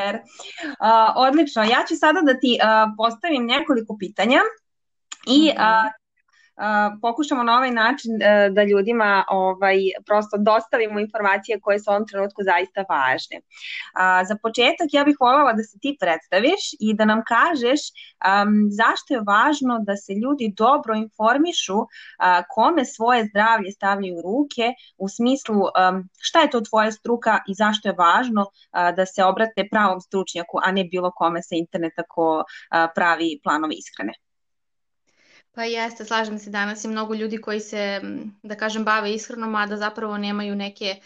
Super. 0.00 0.20
Uh, 0.80 1.12
odlično. 1.16 1.62
Ja 1.62 1.84
ću 1.88 1.96
sada 1.96 2.20
da 2.20 2.40
ti 2.40 2.58
uh, 2.62 2.94
postavim 2.96 3.46
nekoliko 3.46 3.96
pitanja 3.98 4.40
i 5.26 5.50
uh, 5.50 5.99
pokušamo 7.02 7.42
na 7.42 7.56
ovaj 7.56 7.70
način 7.70 8.12
uh, 8.14 8.54
da 8.54 8.64
ljudima 8.64 9.24
ovaj, 9.28 9.78
prosto 10.06 10.36
dostavimo 10.38 11.00
informacije 11.00 11.60
koje 11.60 11.78
su 11.78 11.90
u 11.90 11.94
ovom 11.94 12.06
trenutku 12.06 12.42
zaista 12.42 12.84
važne. 12.88 13.40
Za 14.28 14.36
početak 14.42 14.88
ja 14.92 15.04
bih 15.04 15.16
voljela 15.20 15.52
da 15.52 15.62
se 15.62 15.78
ti 15.78 15.96
predstaviš 16.00 16.62
i 16.80 16.94
da 16.94 17.04
nam 17.04 17.22
kažeš 17.26 17.80
zašto 18.70 19.14
je 19.14 19.20
važno 19.26 19.78
da 19.88 19.96
se 19.96 20.12
ljudi 20.12 20.54
dobro 20.56 20.94
informišu 20.94 21.78
kome 22.54 22.84
svoje 22.84 23.24
zdravlje 23.24 23.70
stavljaju 23.72 24.16
u 24.18 24.22
ruke 24.22 24.72
u 24.98 25.08
smislu 25.08 25.60
šta 26.18 26.40
je 26.40 26.50
to 26.50 26.60
tvoja 26.60 26.92
struka 26.92 27.38
i 27.48 27.54
zašto 27.54 27.88
je 27.88 27.94
važno 27.98 28.46
da 28.96 29.06
se 29.06 29.24
obrate 29.24 29.68
pravom 29.70 30.00
stručnjaku, 30.00 30.58
a 30.64 30.72
ne 30.72 30.84
bilo 30.84 31.12
kome 31.14 31.42
sa 31.42 31.54
interneta 31.54 32.02
ko 32.08 32.44
pravi 32.94 33.40
planove 33.44 33.74
ishrane. 33.74 34.12
Pa 35.52 35.64
jeste, 35.64 36.04
slažem 36.04 36.38
se, 36.38 36.50
danas 36.50 36.84
je 36.84 36.90
mnogo 36.90 37.14
ljudi 37.14 37.38
koji 37.38 37.60
se, 37.60 38.00
da 38.42 38.56
kažem, 38.56 38.84
bave 38.84 39.14
ishranom, 39.14 39.54
a 39.54 39.66
da 39.66 39.76
zapravo 39.76 40.18
nemaju 40.18 40.56
neke 40.56 40.96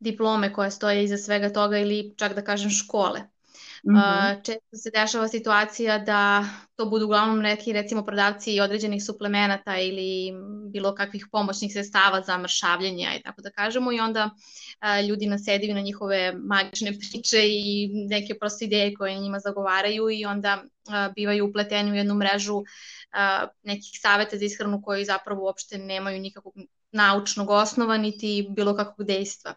diplome 0.00 0.52
koje 0.52 0.70
stoje 0.70 1.04
iza 1.04 1.16
svega 1.18 1.52
toga 1.52 1.78
ili 1.78 2.14
čak 2.16 2.34
da 2.34 2.44
kažem 2.44 2.70
škole. 2.70 3.20
Mm 3.84 3.94
-hmm. 3.94 4.44
Često 4.44 4.76
se 4.76 4.90
dešava 4.90 5.28
situacija 5.28 5.98
da 5.98 6.44
to 6.76 6.86
budu 6.86 7.04
uglavnom 7.04 7.38
neki 7.38 7.72
recimo 7.72 8.04
prodavci 8.04 8.60
određenih 8.60 9.04
suplemenata 9.04 9.78
ili 9.78 10.32
bilo 10.72 10.94
kakvih 10.94 11.26
pomoćnih 11.32 11.72
sredstava 11.72 12.22
za 12.22 12.38
mršavljenje 12.38 13.08
i 13.20 13.22
tako 13.22 13.42
da 13.42 13.50
kažemo 13.50 13.92
i 13.92 14.00
onda 14.00 14.30
ljudi 15.08 15.26
nasedaju 15.26 15.74
na 15.74 15.80
njihove 15.80 16.32
magične 16.36 16.92
priče 16.98 17.48
i 17.48 17.90
neke 18.08 18.38
proste 18.38 18.64
ideje 18.64 18.94
koje 18.94 19.18
njima 19.18 19.38
zagovaraju 19.38 20.10
i 20.10 20.24
onda 20.24 20.62
bivaju 21.14 21.46
upleteni 21.48 21.92
u 21.92 21.94
jednu 21.94 22.14
mrežu 22.14 22.62
nekih 23.62 23.98
saveta 24.02 24.36
za 24.36 24.44
ishranu 24.44 24.82
koji 24.82 25.04
zapravo 25.04 25.44
uopšte 25.44 25.78
nemaju 25.78 26.20
nikakvog 26.20 26.54
naučnog 26.92 27.50
osnova 27.50 27.96
niti 27.96 28.46
bilo 28.50 28.76
kakvog 28.76 29.06
dejstva. 29.06 29.54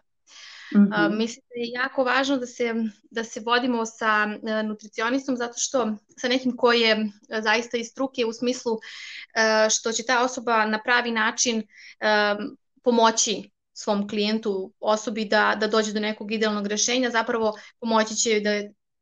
Mm 0.74 0.78
-hmm. 0.78 1.16
mislim 1.16 1.42
da 1.48 1.60
je 1.60 1.68
jako 1.70 2.04
važno 2.04 2.36
da 2.36 2.46
se, 2.46 2.74
da 3.10 3.24
se 3.24 3.40
vodimo 3.40 3.86
sa 3.86 4.28
uh, 4.42 4.68
nutricionistom 4.68 5.36
zato 5.36 5.54
što 5.56 5.96
sa 6.16 6.28
nekim 6.28 6.56
ko 6.56 6.72
je 6.72 6.96
uh, 6.96 7.10
zaista 7.42 7.76
iz 7.76 7.86
struke 7.86 8.24
u 8.24 8.32
smislu 8.32 8.72
uh, 8.72 9.70
što 9.70 9.92
će 9.92 10.02
ta 10.02 10.24
osoba 10.24 10.66
na 10.66 10.82
pravi 10.82 11.10
način 11.10 11.58
uh, 11.58 12.52
pomoći 12.82 13.50
svom 13.72 14.08
klijentu, 14.08 14.72
osobi 14.80 15.24
da, 15.24 15.56
da 15.60 15.66
dođe 15.66 15.92
do 15.92 16.00
nekog 16.00 16.32
idealnog 16.32 16.66
rešenja, 16.66 17.10
zapravo 17.10 17.58
pomoći 17.80 18.14
će 18.14 18.40
da 18.40 18.50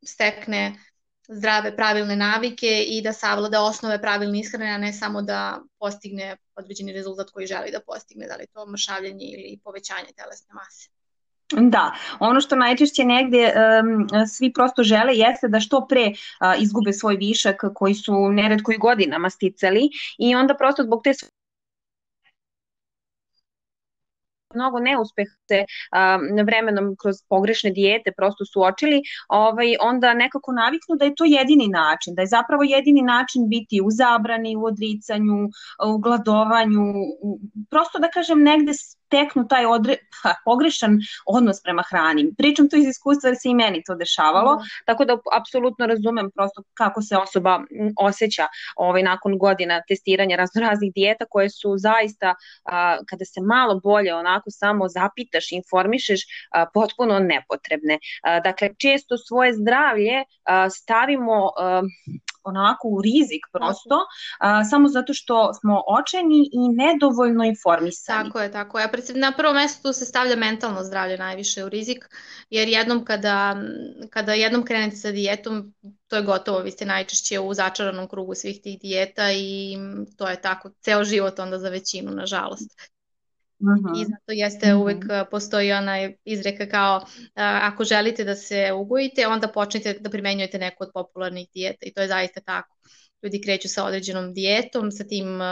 stekne 0.06 0.76
zdrave, 1.28 1.76
pravilne 1.76 2.16
navike 2.16 2.84
i 2.88 3.02
da 3.02 3.12
savlada 3.12 3.62
osnove 3.62 4.00
pravilne 4.02 4.40
ishrane, 4.40 4.70
a 4.70 4.78
ne 4.78 4.92
samo 4.92 5.22
da 5.22 5.60
postigne 5.78 6.36
određeni 6.56 6.92
rezultat 6.92 7.30
koji 7.30 7.46
želi 7.46 7.70
da 7.70 7.80
postigne, 7.80 8.26
da 8.26 8.36
li 8.36 8.46
to 8.52 8.66
mršavljanje 8.66 9.24
ili 9.24 9.60
povećanje 9.64 10.12
telesne 10.16 10.54
mase. 10.54 10.99
Da, 11.56 11.92
ono 12.20 12.40
što 12.40 12.56
najčešće 12.56 13.04
negde 13.04 13.52
um, 13.52 14.08
svi 14.28 14.52
prosto 14.52 14.82
žele 14.82 15.16
jeste 15.16 15.48
da 15.48 15.60
što 15.60 15.86
pre 15.88 16.06
uh, 16.06 16.62
izgube 16.62 16.92
svoj 16.92 17.16
višak 17.16 17.64
koji 17.74 17.94
su 17.94 18.32
neredko 18.32 18.72
i 18.72 18.78
godinama 18.78 19.30
sticali 19.30 19.88
i 20.18 20.34
onda 20.34 20.54
prosto 20.54 20.82
zbog 20.82 21.00
te 21.04 21.12
mnogo 24.54 24.78
neuspeha 24.80 25.34
se 25.48 25.64
um, 25.64 26.46
vremenom 26.46 26.96
kroz 27.02 27.16
pogrešne 27.28 27.70
dijete 27.70 28.12
prosto 28.16 28.44
suočili, 28.44 29.02
ovaj, 29.28 29.76
onda 29.80 30.14
nekako 30.14 30.52
naviknu 30.52 30.96
da 30.96 31.04
je 31.04 31.14
to 31.14 31.24
jedini 31.24 31.68
način, 31.68 32.14
da 32.14 32.22
je 32.22 32.26
zapravo 32.26 32.62
jedini 32.62 33.02
način 33.02 33.48
biti 33.48 33.80
u 33.80 33.90
zabrani, 33.90 34.56
u 34.56 34.64
odricanju, 34.64 35.48
u 35.86 35.98
gladovanju, 35.98 36.84
prosto 37.70 37.98
da 37.98 38.08
kažem 38.08 38.42
negde 38.42 38.72
steknu 39.10 39.48
taj 39.48 39.66
odre, 39.66 39.96
ha, 40.22 40.34
pogrešan 40.44 40.98
odnos 41.26 41.62
prema 41.62 41.82
hrani. 41.90 42.30
Pričam 42.38 42.68
to 42.68 42.76
iz 42.76 42.86
iskustva 42.88 43.28
jer 43.28 43.36
se 43.42 43.48
i 43.48 43.54
meni 43.54 43.82
to 43.86 43.94
dešavalo, 43.94 44.54
mm. 44.54 44.68
tako 44.86 45.04
da 45.04 45.18
apsolutno 45.32 45.86
razumem 45.86 46.30
prosto 46.30 46.62
kako 46.74 47.02
se 47.02 47.16
osoba 47.16 47.60
osjeća 47.98 48.46
ovaj, 48.76 49.02
nakon 49.02 49.38
godina 49.38 49.82
testiranja 49.88 50.36
raznoraznih 50.36 50.92
dijeta 50.94 51.24
koje 51.30 51.50
su 51.50 51.74
zaista, 51.78 52.34
a, 52.64 52.98
kada 53.08 53.24
se 53.24 53.40
malo 53.40 53.80
bolje 53.80 54.14
onako 54.14 54.50
samo 54.50 54.88
zapitaš, 54.88 55.52
informišeš, 55.52 56.20
a, 56.50 56.66
potpuno 56.74 57.18
nepotrebne. 57.18 57.98
A, 58.22 58.40
dakle, 58.40 58.70
često 58.78 59.18
svoje 59.18 59.54
zdravlje 59.54 60.24
a, 60.44 60.70
stavimo 60.70 61.50
a, 61.56 61.82
onako 62.44 62.88
u 62.88 63.02
rizik 63.02 63.42
prosto, 63.52 63.98
a, 64.38 64.64
samo 64.64 64.88
zato 64.88 65.14
što 65.14 65.54
smo 65.54 65.82
očeni 65.86 66.48
i 66.52 66.68
nedovoljno 66.68 67.44
informisani. 67.44 68.28
Tako 68.28 68.40
je, 68.40 68.52
tako 68.52 68.78
je. 68.78 68.90
Na 69.14 69.32
prvo 69.36 69.52
mesto 69.52 69.88
tu 69.88 69.92
se 69.92 70.04
stavlja 70.04 70.36
mentalno 70.36 70.84
zdravlje 70.84 71.18
najviše 71.18 71.64
u 71.64 71.68
rizik, 71.68 72.08
jer 72.50 72.68
jednom 72.68 73.04
kada, 73.04 73.56
kada 74.10 74.32
jednom 74.32 74.64
krenete 74.64 74.96
sa 74.96 75.10
dijetom, 75.10 75.74
to 76.08 76.16
je 76.16 76.22
gotovo, 76.22 76.58
vi 76.58 76.70
ste 76.70 76.84
najčešće 76.84 77.40
u 77.40 77.54
začaranom 77.54 78.08
krugu 78.08 78.34
svih 78.34 78.60
tih 78.62 78.80
dijeta 78.80 79.32
i 79.32 79.76
to 80.16 80.28
je 80.28 80.40
tako 80.40 80.70
ceo 80.80 81.04
život 81.04 81.38
onda 81.38 81.58
za 81.58 81.68
većinu, 81.68 82.10
nažalost. 82.10 82.90
Uh 83.60 83.66
-huh. 83.66 84.02
I 84.02 84.04
zato 84.04 84.32
jeste 84.32 84.74
uh 84.74 84.80
-huh. 84.80 84.82
uvek 84.82 85.30
postoji 85.30 85.72
ona 85.72 86.10
izreka 86.24 86.68
kao 86.68 86.96
uh, 86.96 87.06
ako 87.34 87.84
želite 87.84 88.24
da 88.24 88.34
se 88.34 88.72
ugojite, 88.72 89.26
onda 89.26 89.48
počnite 89.48 89.92
da 90.00 90.10
primenjujete 90.10 90.58
neku 90.58 90.84
od 90.84 90.90
popularnih 90.94 91.48
dijeta 91.54 91.86
i 91.86 91.92
to 91.92 92.00
je 92.00 92.08
zaista 92.08 92.40
tako. 92.40 92.76
Ljudi 93.22 93.40
kreću 93.44 93.68
sa 93.68 93.84
određenom 93.84 94.32
dijetom, 94.34 94.90
sa 94.90 95.04
tim 95.04 95.34
uh, 95.34 95.42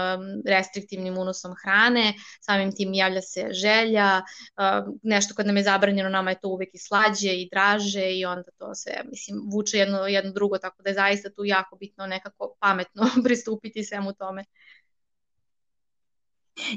restriktivnim 0.47 1.19
unosom 1.19 1.55
hrane, 1.65 2.15
samim 2.41 2.73
tim 2.77 2.95
javlja 2.95 3.23
se 3.23 3.49
želja, 3.51 4.23
uh, 4.57 4.95
nešto 5.03 5.35
kad 5.35 5.47
nam 5.47 5.57
je 5.57 5.63
zabranjeno, 5.63 6.09
nama 6.09 6.31
je 6.31 6.41
to 6.41 6.49
uvek 6.49 6.69
i 6.73 6.79
slađe 6.79 7.33
i 7.33 7.49
draže 7.53 8.13
i 8.13 8.25
onda 8.25 8.51
to 8.59 8.75
sve, 8.75 8.93
mislim, 9.11 9.41
vuče 9.53 9.79
jedno, 9.79 9.99
jedno 9.99 10.33
drugo, 10.33 10.59
tako 10.59 10.83
da 10.83 10.91
je 10.91 10.95
zaista 10.95 11.31
tu 11.31 11.45
jako 11.45 11.77
bitno 11.77 12.07
nekako 12.07 12.57
pametno 12.61 13.03
pristupiti 13.25 13.85
svemu 13.85 14.13
tome. 14.13 14.45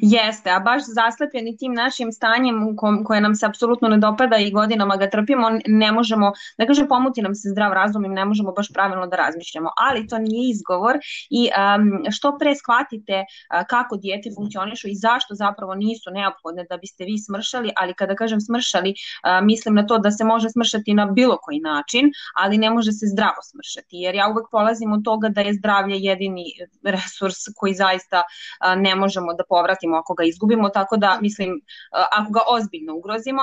Jeste, 0.01 0.49
a 0.51 0.59
baš 0.59 0.81
zaslepljeni 0.85 1.57
tim 1.57 1.73
našim 1.73 2.11
stanjem 2.11 2.75
koje 3.05 3.21
nam 3.21 3.35
se 3.35 3.45
apsolutno 3.45 3.87
ne 3.87 3.97
dopada 3.97 4.37
i 4.37 4.51
godinama 4.51 4.95
ga 4.95 5.09
trpimo, 5.09 5.47
ne 5.67 5.91
možemo, 5.91 6.31
da 6.57 6.65
kažem 6.65 6.87
pomuti 6.87 7.21
nam 7.21 7.35
se 7.35 7.49
zdrav 7.49 7.73
razum 7.73 8.05
i 8.05 8.09
ne 8.09 8.25
možemo 8.25 8.51
baš 8.51 8.73
pravilno 8.73 9.07
da 9.07 9.15
razmišljamo, 9.15 9.69
ali 9.77 10.07
to 10.07 10.17
nije 10.17 10.51
izgovor 10.51 10.97
i 11.29 11.49
um, 11.49 12.11
što 12.11 12.37
pre 12.37 12.55
shvatite 12.55 13.17
uh, 13.19 13.67
kako 13.69 13.97
dijete 13.97 14.29
funkcionišu 14.35 14.87
i 14.87 14.95
zašto 14.95 15.35
zapravo 15.35 15.75
nisu 15.75 16.11
neophodne 16.11 16.65
da 16.69 16.77
biste 16.77 17.05
vi 17.05 17.17
smršali, 17.17 17.71
ali 17.75 17.93
kada 17.93 18.15
kažem 18.15 18.41
smršali, 18.41 18.89
uh, 18.89 19.45
mislim 19.45 19.75
na 19.75 19.87
to 19.87 19.97
da 19.97 20.11
se 20.11 20.23
može 20.23 20.49
smršati 20.49 20.93
na 20.93 21.05
bilo 21.05 21.37
koji 21.41 21.59
način, 21.59 22.11
ali 22.35 22.57
ne 22.57 22.69
može 22.69 22.91
se 22.91 23.05
zdravo 23.13 23.41
smršati, 23.51 23.97
jer 23.97 24.15
ja 24.15 24.29
uvek 24.29 24.45
polazim 24.51 24.91
od 24.91 25.03
toga 25.03 25.29
da 25.29 25.41
je 25.41 25.53
zdravlje 25.53 25.95
jedini 25.99 26.45
resurs 26.83 27.37
koji 27.55 27.73
zaista 27.73 28.23
uh, 28.23 28.81
ne 28.81 28.95
možemo 28.95 29.33
da 29.33 29.43
povratimo 29.49 29.70
povratimo 29.71 29.97
ako 29.97 30.13
ga 30.13 30.23
izgubimo, 30.23 30.69
tako 30.69 30.97
da 30.97 31.17
mislim 31.21 31.61
ako 31.91 32.31
ga 32.31 32.39
ozbiljno 32.47 32.95
ugrozimo, 32.95 33.41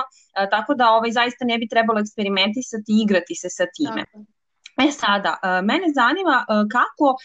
tako 0.51 0.73
da 0.73 0.89
ovaj 0.89 1.11
zaista 1.11 1.45
ne 1.45 1.57
bi 1.57 1.67
trebalo 1.67 1.99
eksperimentisati 1.99 2.91
i 2.91 3.01
igrati 3.03 3.35
se 3.35 3.49
sa 3.49 3.65
time. 3.75 4.05
Tako. 4.05 4.25
E 4.87 4.91
sada, 4.91 5.39
mene 5.63 5.85
zanima 5.95 6.45
kako 6.71 7.15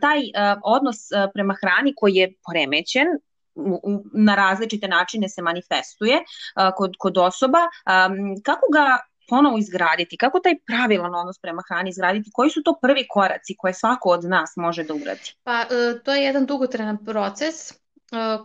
taj 0.00 0.20
odnos 0.62 0.96
prema 1.34 1.54
hrani 1.60 1.92
koji 1.96 2.14
je 2.14 2.32
poremećen, 2.46 3.06
na 4.14 4.34
različite 4.34 4.88
načine 4.88 5.28
se 5.28 5.42
manifestuje 5.42 6.22
kod, 6.76 6.94
kod 6.98 7.18
osoba, 7.18 7.58
kako 8.44 8.66
ga 8.72 8.98
ponovo 9.28 9.58
izgraditi, 9.58 10.16
kako 10.16 10.40
taj 10.40 10.54
pravilan 10.66 11.14
odnos 11.14 11.38
prema 11.38 11.62
hrani 11.68 11.90
izgraditi, 11.90 12.30
koji 12.32 12.50
su 12.50 12.62
to 12.62 12.78
prvi 12.82 13.06
koraci 13.08 13.54
koje 13.58 13.74
svako 13.74 14.08
od 14.08 14.24
nas 14.24 14.52
može 14.56 14.84
da 14.84 14.94
uradi? 14.94 15.34
Pa 15.44 15.64
to 16.04 16.14
je 16.14 16.24
jedan 16.24 16.46
dugotrenan 16.46 17.04
proces 17.04 17.83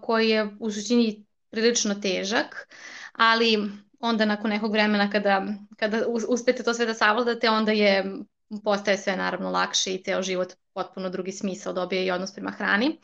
koji 0.02 0.30
je 0.30 0.50
u 0.60 0.72
suštini 0.72 1.26
prilično 1.50 1.96
težak, 1.96 2.68
ali 3.14 3.72
onda 4.00 4.26
nakon 4.26 4.50
nekog 4.50 4.72
vremena 4.72 5.10
kada, 5.10 5.46
kada 5.78 6.06
uspete 6.28 6.64
to 6.64 6.74
sve 6.74 6.86
da 6.86 6.94
savladate, 6.94 7.50
onda 7.50 7.72
je 7.72 8.16
postaje 8.64 8.98
sve 8.98 9.16
naravno 9.16 9.50
lakše 9.50 9.94
i 9.94 10.04
ceo 10.04 10.22
život 10.22 10.54
potpuno 10.74 11.10
drugi 11.10 11.32
smisao 11.32 11.74
dobije 11.74 12.06
i 12.06 12.12
odnos 12.12 12.34
prema 12.34 12.52
hrani. 12.52 13.00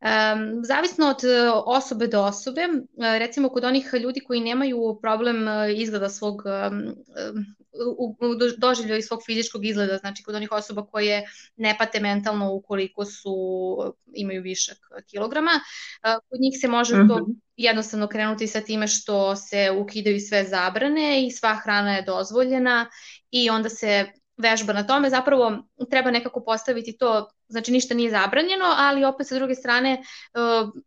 Um, 0.00 0.64
zavisno 0.64 1.06
od 1.06 1.24
e, 1.24 1.50
osobe 1.66 2.06
do 2.06 2.22
osobe, 2.22 2.60
e, 2.60 3.18
recimo 3.18 3.48
kod 3.48 3.64
onih 3.64 3.90
ljudi 4.00 4.20
koji 4.20 4.40
nemaju 4.40 4.98
problem 5.02 5.48
e, 5.48 5.74
izgleda 5.74 6.08
svog 6.08 6.42
u, 7.98 8.16
u 8.20 8.34
doživljaju 8.58 9.02
svog 9.02 9.20
fizičkog 9.26 9.64
izgleda, 9.64 9.96
znači 9.96 10.22
kod 10.22 10.34
onih 10.34 10.52
osoba 10.52 10.86
koje 10.86 11.24
ne 11.56 11.76
pate 11.78 12.00
mentalno 12.00 12.52
ukoliko 12.52 13.04
su 13.04 13.34
imaju 14.14 14.42
višak 14.42 14.78
kilograma, 15.10 15.50
kod 16.02 16.40
njih 16.40 16.58
se 16.60 16.68
može 16.68 16.94
to 16.94 17.18
mhm. 17.18 17.30
jednostavno 17.56 18.08
krenuti 18.08 18.46
sa 18.46 18.60
time 18.60 18.86
što 18.88 19.36
se 19.36 19.70
ukidaju 19.70 20.20
sve 20.20 20.44
zabrane 20.44 21.26
i 21.26 21.30
sva 21.30 21.54
hrana 21.54 21.96
je 21.96 22.02
dozvoljena 22.02 22.90
i 23.30 23.50
onda 23.50 23.68
se 23.68 24.06
vežba 24.38 24.72
na 24.72 24.86
tome, 24.86 25.10
zapravo 25.10 25.62
treba 25.90 26.10
nekako 26.10 26.40
postaviti 26.44 26.96
to, 26.98 27.30
znači 27.48 27.72
ništa 27.72 27.94
nije 27.94 28.10
zabranjeno, 28.10 28.64
ali 28.76 29.04
opet 29.04 29.26
sa 29.26 29.34
druge 29.34 29.54
strane 29.54 29.92
e, 29.92 30.00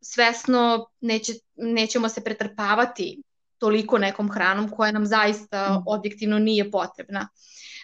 svesno 0.01 0.87
neće, 1.01 1.33
nećemo 1.55 2.09
se 2.09 2.23
pretrpavati 2.23 3.21
toliko 3.57 3.97
nekom 3.97 4.31
hranom 4.31 4.69
koja 4.69 4.91
nam 4.91 5.05
zaista 5.05 5.69
mhm. 5.69 5.83
objektivno 5.85 6.39
nije 6.39 6.71
potrebna. 6.71 7.27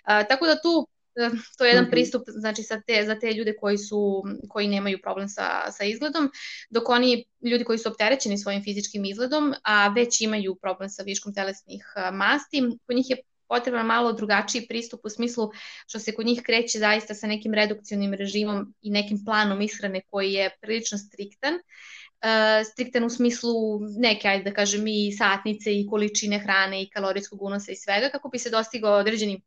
E, 0.08 0.28
tako 0.30 0.46
da 0.46 0.62
tu 0.62 0.88
e, 1.16 1.30
to 1.58 1.66
je 1.66 1.70
jedan 1.70 1.84
mm 1.84 1.88
-hmm. 1.88 1.92
pristup 1.92 2.24
znači 2.28 2.64
sa 2.64 2.82
te, 2.82 3.04
za 3.06 3.20
te 3.20 3.34
ljude 3.34 3.56
koji 3.60 3.78
su 3.78 4.24
koji 4.50 4.68
nemaju 4.68 5.00
problem 5.04 5.30
sa, 5.30 5.72
sa 5.72 5.84
izgledom, 5.84 6.32
dok 6.70 6.90
oni 6.90 7.26
ljudi 7.42 7.64
koji 7.64 7.78
su 7.78 7.90
opterećeni 7.90 8.38
svojim 8.38 8.64
fizičkim 8.64 9.06
izgledom, 9.06 9.54
a 9.64 9.88
već 9.88 10.22
imaju 10.22 10.56
problem 10.56 10.90
sa 10.90 11.04
viškom 11.04 11.34
telesnih 11.34 11.86
masti, 12.14 12.64
kod 12.86 12.96
njih 12.96 13.10
je 13.10 13.18
potreban 13.48 13.86
malo 13.86 14.14
drugačiji 14.14 14.68
pristup 14.68 15.06
u 15.06 15.10
smislu 15.10 15.52
što 15.88 16.00
se 16.00 16.16
kod 16.16 16.26
njih 16.26 16.42
kreće 16.46 16.80
zaista 16.80 17.14
sa 17.14 17.28
nekim 17.28 17.54
redukcionim 17.54 18.14
režimom 18.14 18.74
i 18.82 18.90
nekim 18.90 19.26
planom 19.26 19.62
ishrane 19.62 20.02
koji 20.10 20.34
je 20.34 20.50
prilično 20.62 20.98
striktan. 20.98 21.54
Uh, 21.54 22.68
striktan 22.72 23.04
u 23.04 23.10
smislu 23.10 23.54
neke, 23.98 24.28
ajde 24.28 24.50
da 24.50 24.54
kažem, 24.54 24.88
i 24.88 25.12
satnice 25.18 25.74
i 25.74 25.88
količine 25.90 26.40
hrane 26.40 26.82
i 26.82 26.90
kalorijskog 26.90 27.42
unosa 27.42 27.72
i 27.72 27.76
svega, 27.76 28.10
kako 28.10 28.30
bi 28.30 28.40
se 28.40 28.50
dostigao 28.50 28.98
određeni 28.98 29.42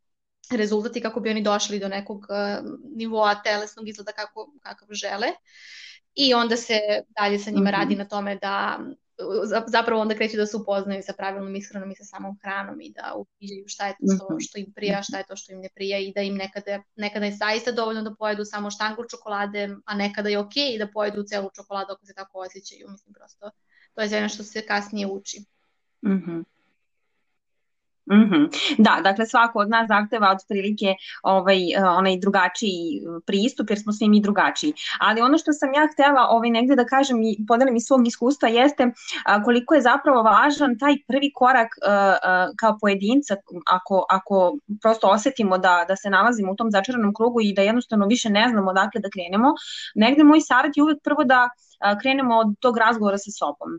rezultati, 0.50 1.00
kako 1.00 1.20
bi 1.20 1.30
oni 1.30 1.42
došli 1.42 1.78
do 1.78 1.88
nekog 1.88 2.18
uh, 2.18 2.66
nivoa 2.96 3.42
telesnog 3.42 3.88
izgleda 3.88 4.12
kako, 4.12 4.52
kakav 4.62 4.88
žele. 4.90 5.26
I 6.14 6.34
onda 6.34 6.56
se 6.56 6.80
dalje 7.08 7.38
sa 7.38 7.50
njima 7.50 7.62
mm 7.62 7.66
-hmm. 7.66 7.78
radi 7.78 7.96
na 7.96 8.08
tome 8.08 8.36
da 8.36 8.80
zapravo 9.66 10.00
onda 10.00 10.14
kreću 10.14 10.36
da 10.36 10.46
se 10.46 10.56
upoznaju 10.56 11.02
sa 11.02 11.12
pravilnom 11.12 11.56
ishranom 11.56 11.90
i 11.90 11.96
sa 11.96 12.04
samom 12.04 12.38
hranom 12.42 12.80
i 12.80 12.92
da 12.92 13.14
uviđaju 13.16 13.64
šta 13.66 13.86
je 13.86 13.92
to 13.92 14.14
što, 14.16 14.24
mhm. 14.24 14.38
što 14.40 14.58
im 14.58 14.72
prija, 14.72 15.02
šta 15.02 15.18
je 15.18 15.24
to 15.28 15.36
što 15.36 15.52
im 15.52 15.60
ne 15.60 15.68
prija 15.74 15.98
i 15.98 16.12
da 16.12 16.20
im 16.20 16.34
nekada, 16.34 16.82
nekada 16.96 17.26
je 17.26 17.32
zaista 17.32 17.72
dovoljno 17.72 18.02
da 18.02 18.14
pojedu 18.18 18.44
samo 18.44 18.70
štangu 18.70 19.04
čokolade, 19.10 19.68
a 19.84 19.94
nekada 19.94 20.28
je 20.28 20.38
okej 20.38 20.72
okay 20.72 20.78
da 20.78 20.92
pojedu 20.92 21.22
celu 21.22 21.50
čokoladu 21.54 21.92
ako 21.92 22.06
se 22.06 22.14
tako 22.14 22.38
osjećaju. 22.38 22.88
Mislim 22.90 23.14
prosto, 23.14 23.50
to 23.94 24.00
je 24.00 24.08
sve 24.08 24.28
što 24.28 24.42
se 24.42 24.66
kasnije 24.66 25.06
uči. 25.06 25.44
Mhm. 26.06 26.30
Mm 26.30 26.44
-hmm. 28.10 28.20
Mm 28.20 28.30
-hmm. 28.30 28.48
Da, 28.78 29.00
dakle 29.04 29.26
svako 29.26 29.58
od 29.58 29.70
nas 29.70 29.88
zahteva 29.88 30.30
otprilike 30.30 30.94
ovaj, 31.22 31.72
eh, 31.72 31.84
onaj 31.84 32.18
drugačiji 32.18 33.02
pristup 33.26 33.70
jer 33.70 33.78
smo 33.78 33.92
svi 33.92 34.08
mi 34.08 34.20
drugačiji. 34.20 34.72
Ali 35.00 35.20
ono 35.20 35.38
što 35.38 35.52
sam 35.52 35.74
ja 35.74 35.88
htela 35.92 36.26
ovaj, 36.30 36.50
negde 36.50 36.76
da 36.76 36.84
kažem 36.84 37.22
i 37.22 37.36
podelim 37.48 37.76
iz 37.76 37.82
svog 37.86 38.06
iskustva 38.06 38.48
jeste 38.48 38.92
koliko 39.44 39.74
je 39.74 39.80
zapravo 39.80 40.22
važan 40.22 40.78
taj 40.78 40.94
prvi 41.08 41.32
korak 41.34 41.68
eh, 41.68 42.16
kao 42.60 42.78
pojedinca 42.80 43.36
ako, 43.66 44.06
ako 44.10 44.56
prosto 44.82 45.06
osetimo 45.08 45.58
da, 45.58 45.84
da 45.88 45.96
se 45.96 46.10
nalazimo 46.10 46.52
u 46.52 46.56
tom 46.56 46.70
začaranom 46.70 47.14
krugu 47.14 47.40
i 47.40 47.54
da 47.54 47.62
jednostavno 47.62 48.06
više 48.06 48.30
ne 48.30 48.48
znamo 48.48 48.70
odakle 48.70 49.00
da 49.00 49.08
krenemo. 49.10 49.48
Negde 49.94 50.24
moj 50.24 50.40
savjet 50.40 50.76
je 50.76 50.82
uvek 50.82 50.98
prvo 51.04 51.24
da 51.24 51.48
krenemo 52.00 52.34
od 52.38 52.46
tog 52.60 52.78
razgovora 52.78 53.18
sa 53.18 53.30
sobom. 53.30 53.70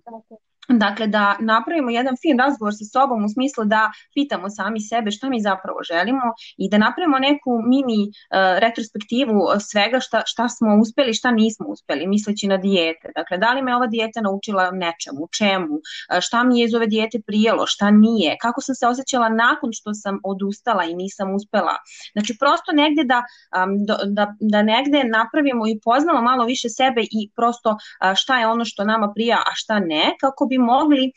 Dakle, 0.69 1.07
da 1.07 1.37
napravimo 1.39 1.89
jedan 1.89 2.15
fin 2.21 2.39
razgovor 2.39 2.73
sa 2.73 2.85
sobom 2.93 3.25
u 3.25 3.29
smislu 3.29 3.65
da 3.65 3.91
pitamo 4.13 4.49
sami 4.49 4.81
sebe 4.81 5.11
šta 5.11 5.29
mi 5.29 5.41
zapravo 5.41 5.79
želimo 5.91 6.25
i 6.57 6.69
da 6.69 6.77
napravimo 6.77 7.19
neku 7.19 7.51
mini 7.71 8.01
uh, 8.03 8.11
retrospektivu 8.59 9.39
svega 9.69 9.99
šta, 9.99 10.21
šta 10.25 10.49
smo 10.49 10.75
uspeli, 10.81 11.13
šta 11.13 11.31
nismo 11.31 11.65
uspeli, 11.67 12.07
misleći 12.07 12.47
na 12.47 12.57
dijete. 12.57 13.11
Dakle, 13.15 13.37
da 13.37 13.53
li 13.53 13.61
me 13.61 13.75
ova 13.75 13.87
dijeta 13.87 14.21
naučila 14.21 14.71
nečemu, 14.71 15.27
čemu, 15.37 15.73
uh, 15.75 16.19
šta 16.21 16.43
mi 16.43 16.59
je 16.59 16.65
iz 16.65 16.73
ove 16.75 16.87
dijete 16.87 17.19
prijelo, 17.27 17.67
šta 17.67 17.91
nije, 17.91 18.37
kako 18.41 18.61
sam 18.61 18.75
se 18.75 18.87
osjećala 18.87 19.29
nakon 19.29 19.69
što 19.73 19.93
sam 19.93 20.19
odustala 20.23 20.83
i 20.83 20.95
nisam 20.95 21.35
uspela. 21.35 21.75
Znači, 22.13 22.37
prosto 22.39 22.71
negde 22.71 23.03
da, 23.03 23.19
um, 23.57 23.71
da, 24.17 24.35
da 24.39 24.61
negde 24.63 25.03
napravimo 25.03 25.67
i 25.67 25.79
poznamo 25.83 26.21
malo 26.21 26.45
više 26.45 26.69
sebe 26.69 27.01
i 27.01 27.29
prosto 27.35 27.69
uh, 27.69 27.77
šta 28.15 28.39
je 28.39 28.47
ono 28.47 28.65
što 28.65 28.83
nama 28.83 29.11
prija, 29.15 29.37
a 29.37 29.51
šta 29.55 29.79
ne, 29.79 30.15
kako 30.19 30.47
bi 30.51 30.57
mogli 30.57 31.11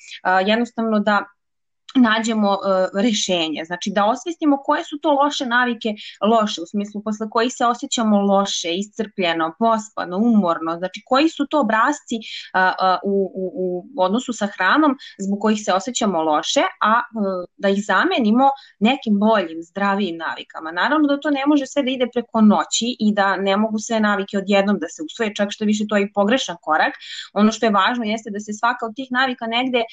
jednostavno 0.47 1.01
da 1.01 1.25
nađemo 1.95 2.51
uh, 2.51 3.03
rešenje, 3.03 3.65
znači 3.67 3.91
da 3.95 4.05
osvestimo 4.05 4.57
koje 4.65 4.85
su 4.85 4.99
to 4.99 5.13
loše 5.13 5.47
navike, 5.47 5.89
loše 6.23 6.61
u 6.63 6.67
smislu 6.67 7.03
posle 7.03 7.31
kojih 7.31 7.53
se 7.57 7.67
osjećamo 7.67 8.21
loše, 8.21 8.75
iscrpljeno, 8.75 9.55
pospano, 9.59 10.17
umorno, 10.17 10.77
znači 10.79 11.03
koji 11.07 11.29
su 11.29 11.47
to 11.47 11.61
obrazci 11.61 12.17
uh, 12.17 12.61
uh, 12.61 12.99
u, 13.05 13.33
u, 13.35 13.45
u 13.97 14.03
odnosu 14.03 14.33
sa 14.33 14.47
hranom 14.47 14.97
zbog 15.19 15.39
kojih 15.41 15.61
se 15.65 15.73
osjećamo 15.73 16.23
loše, 16.23 16.63
a 16.81 16.95
uh, 16.99 17.45
da 17.57 17.69
ih 17.69 17.85
zamenimo 17.87 18.49
nekim 18.79 19.19
boljim, 19.19 19.63
zdravijim 19.63 20.17
navikama. 20.17 20.73
Naravno 20.73 21.09
da 21.09 21.21
to 21.21 21.31
ne 21.31 21.47
može 21.47 21.67
sve 21.67 21.83
da 21.83 21.91
ide 21.91 22.07
preko 22.13 22.41
noći 22.41 22.97
i 22.99 23.15
da 23.15 23.37
ne 23.37 23.57
mogu 23.57 23.79
sve 23.79 24.01
navike 24.01 24.39
odjednom 24.39 24.79
da 24.79 24.89
se 24.89 25.03
usvoje, 25.03 25.35
čak 25.35 25.49
što 25.51 25.65
više 25.65 25.85
to 25.89 25.97
je 25.97 26.03
i 26.03 26.13
pogrešan 26.13 26.57
korak. 26.63 26.95
Ono 27.33 27.53
što 27.53 27.67
je 27.67 27.73
važno 27.73 28.05
jeste 28.05 28.31
da 28.31 28.41
se 28.41 28.53
svaka 28.53 28.87
od 28.87 28.93
tih 28.97 29.09
navika 29.11 29.47
negde 29.47 29.79
uh, 29.79 29.85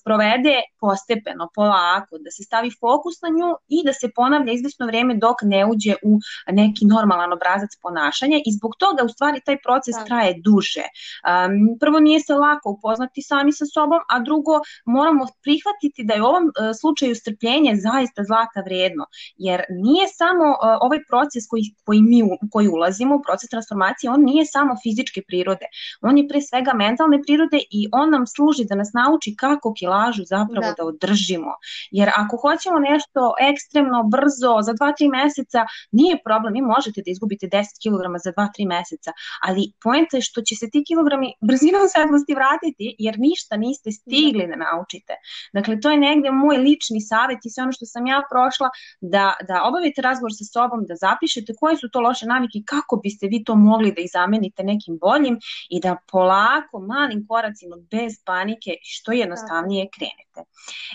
sprovede 0.00 0.56
postepe 0.80 1.33
postepeno, 1.34 1.48
polako, 1.54 2.18
da 2.18 2.30
se 2.30 2.42
stavi 2.42 2.70
fokus 2.80 3.14
na 3.22 3.28
nju 3.28 3.50
i 3.68 3.84
da 3.84 3.92
se 3.92 4.10
ponavlja 4.16 4.52
izvesno 4.52 4.86
vreme 4.86 5.14
dok 5.14 5.36
ne 5.42 5.66
uđe 5.66 5.94
u 6.02 6.18
neki 6.52 6.86
normalan 6.86 7.32
obrazac 7.32 7.70
ponašanja 7.82 8.38
i 8.46 8.52
zbog 8.52 8.72
toga 8.78 9.04
u 9.04 9.08
stvari 9.08 9.40
taj 9.44 9.58
proces 9.66 9.94
da. 9.94 10.04
traje 10.04 10.34
duže. 10.44 10.86
Um, 10.90 11.78
prvo 11.80 12.00
nije 12.00 12.20
se 12.20 12.34
lako 12.34 12.70
upoznati 12.70 13.22
sami 13.22 13.52
sa 13.52 13.66
sobom, 13.74 14.00
a 14.08 14.20
drugo 14.20 14.60
moramo 14.84 15.24
prihvatiti 15.42 16.04
da 16.04 16.14
je 16.14 16.22
u 16.22 16.26
ovom 16.26 16.44
uh, 16.44 16.52
slučaju 16.80 17.14
strpljenje 17.14 17.72
zaista 17.76 18.24
zlata 18.24 18.60
vredno, 18.66 19.04
jer 19.36 19.62
nije 19.70 20.06
samo 20.20 20.44
uh, 20.44 20.56
ovaj 20.86 21.00
proces 21.10 21.42
koji, 21.50 21.62
koji 21.84 22.02
mi 22.02 22.22
u, 22.22 22.28
koji 22.52 22.68
ulazimo, 22.68 23.16
u 23.16 23.22
proces 23.26 23.50
transformacije, 23.50 24.10
on 24.10 24.20
nije 24.30 24.44
samo 24.46 24.72
fizičke 24.82 25.20
prirode, 25.28 25.66
on 26.02 26.18
je 26.18 26.28
pre 26.28 26.40
svega 26.40 26.72
mentalne 26.74 27.18
prirode 27.26 27.58
i 27.70 27.88
on 27.92 28.10
nam 28.10 28.26
služi 28.26 28.64
da 28.64 28.74
nas 28.74 28.90
nauči 28.92 29.36
kako 29.36 29.74
kilažu 29.74 30.22
zapravo 30.24 30.66
da, 30.66 30.74
da 30.78 30.84
održi 30.84 31.23
izdržimo. 31.24 31.52
Jer 31.90 32.08
ako 32.16 32.34
hoćemo 32.44 32.78
nešto 32.90 33.20
ekstremno, 33.50 33.98
brzo, 34.14 34.52
za 34.66 34.72
2-3 34.72 35.10
meseca, 35.18 35.60
nije 35.98 36.14
problem, 36.26 36.52
vi 36.54 36.62
možete 36.74 36.98
da 37.04 37.10
izgubite 37.10 37.46
10 37.46 37.82
kg 37.82 38.02
za 38.24 38.30
2-3 38.32 38.68
meseca, 38.74 39.10
ali 39.46 39.72
poenta 39.84 40.16
je 40.16 40.26
što 40.28 40.40
će 40.42 40.54
se 40.60 40.66
ti 40.72 40.84
kilogrami 40.88 41.28
brzinom 41.48 41.84
svetlosti 41.92 42.34
vratiti, 42.40 42.86
jer 43.06 43.14
ništa 43.18 43.56
niste 43.56 43.90
stigli 43.98 44.44
da 44.50 44.56
naučite. 44.66 45.14
Dakle, 45.56 45.80
to 45.80 45.90
je 45.90 45.98
negde 46.08 46.30
moj 46.30 46.56
lični 46.66 47.00
savet 47.00 47.40
i 47.44 47.50
sve 47.50 47.62
ono 47.62 47.72
što 47.72 47.86
sam 47.86 48.06
ja 48.06 48.18
prošla, 48.32 48.68
da, 49.00 49.26
da 49.48 49.56
obavite 49.68 50.02
razgovor 50.08 50.32
sa 50.38 50.44
sobom, 50.54 50.80
da 50.88 50.94
zapišete 51.04 51.52
koje 51.60 51.76
su 51.76 51.86
to 51.92 52.00
loše 52.00 52.26
navike 52.26 52.56
i 52.58 52.66
kako 52.72 52.94
biste 53.04 53.26
vi 53.32 53.44
to 53.44 53.54
mogli 53.56 53.92
da 53.96 54.00
ih 54.02 54.10
zamenite 54.12 54.62
nekim 54.72 54.94
boljim 55.04 55.36
i 55.70 55.80
da 55.80 55.96
polako, 56.12 56.74
malim 56.94 57.26
koracima, 57.28 57.76
bez 57.90 58.12
panike, 58.24 58.70
što 58.82 59.12
jednostavnije 59.12 59.88
krenete. 60.34 60.50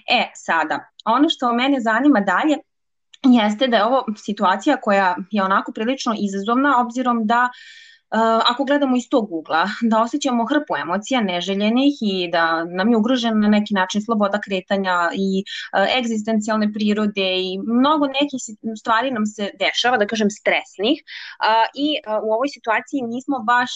E, 0.10 0.32
sada, 0.36 0.92
ono 1.06 1.30
što 1.30 1.54
mene 1.54 1.80
zanima 1.80 2.20
dalje 2.20 2.58
jeste 3.24 3.68
da 3.68 3.78
je 3.78 3.86
ovo 3.86 4.06
situacija 4.18 4.78
koja 4.82 5.16
je 5.32 5.44
onako 5.44 5.72
prilično 5.72 6.16
izazovna 6.20 6.82
obzirom 6.82 7.28
da 7.28 7.50
ako 8.52 8.64
gledamo 8.64 8.98
iz 8.98 9.10
tog 9.10 9.32
ugla, 9.32 9.70
da 9.82 10.02
osjećamo 10.02 10.46
hrpu 10.46 10.76
emocija 10.82 11.22
neželjenih 11.22 11.94
i 12.02 12.30
da 12.32 12.64
nam 12.66 12.90
je 12.90 12.98
ugrožen 12.98 13.40
na 13.40 13.48
neki 13.48 13.74
način 13.74 14.02
sloboda 14.02 14.40
kretanja 14.42 15.10
i 15.14 15.44
uh, 15.44 15.98
egzistencijalne 15.98 16.74
prirode 16.74 17.30
i 17.40 17.60
mnogo 17.68 18.06
nekih 18.08 18.42
stvari 18.80 19.12
nam 19.12 19.26
se 19.26 19.52
dešava, 19.60 19.98
da 19.98 20.08
kažem 20.08 20.30
stresnih 20.30 20.98
uh, 21.02 21.66
i 21.76 21.88
u 22.24 22.34
ovoj 22.34 22.48
situaciji 22.48 23.02
nismo 23.02 23.40
baš 23.40 23.72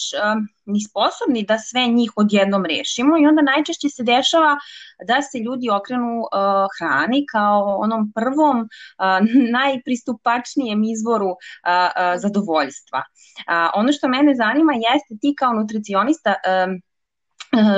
ni 0.66 0.80
sposobni 0.80 1.42
da 1.48 1.58
sve 1.58 1.86
njih 1.86 2.12
odjednom 2.16 2.64
rešimo 2.64 3.18
i 3.18 3.26
onda 3.26 3.42
najčešće 3.42 3.88
se 3.88 4.02
dešava 4.02 4.56
da 5.08 5.22
se 5.22 5.38
ljudi 5.38 5.70
okrenu 5.70 6.22
hrani 6.76 7.26
kao 7.32 7.76
onom 7.78 8.12
prvom 8.14 8.68
najpristupačnijem 9.58 10.82
izvoru 10.84 11.30
zadovoljstva. 12.16 13.02
Ono 13.74 13.92
što 13.92 14.08
mene 14.08 14.23
zanima 14.34 14.72
jeste 14.72 15.12
ti 15.20 15.34
kao 15.38 15.52
nutricionista 15.52 16.34
um, 16.34 16.80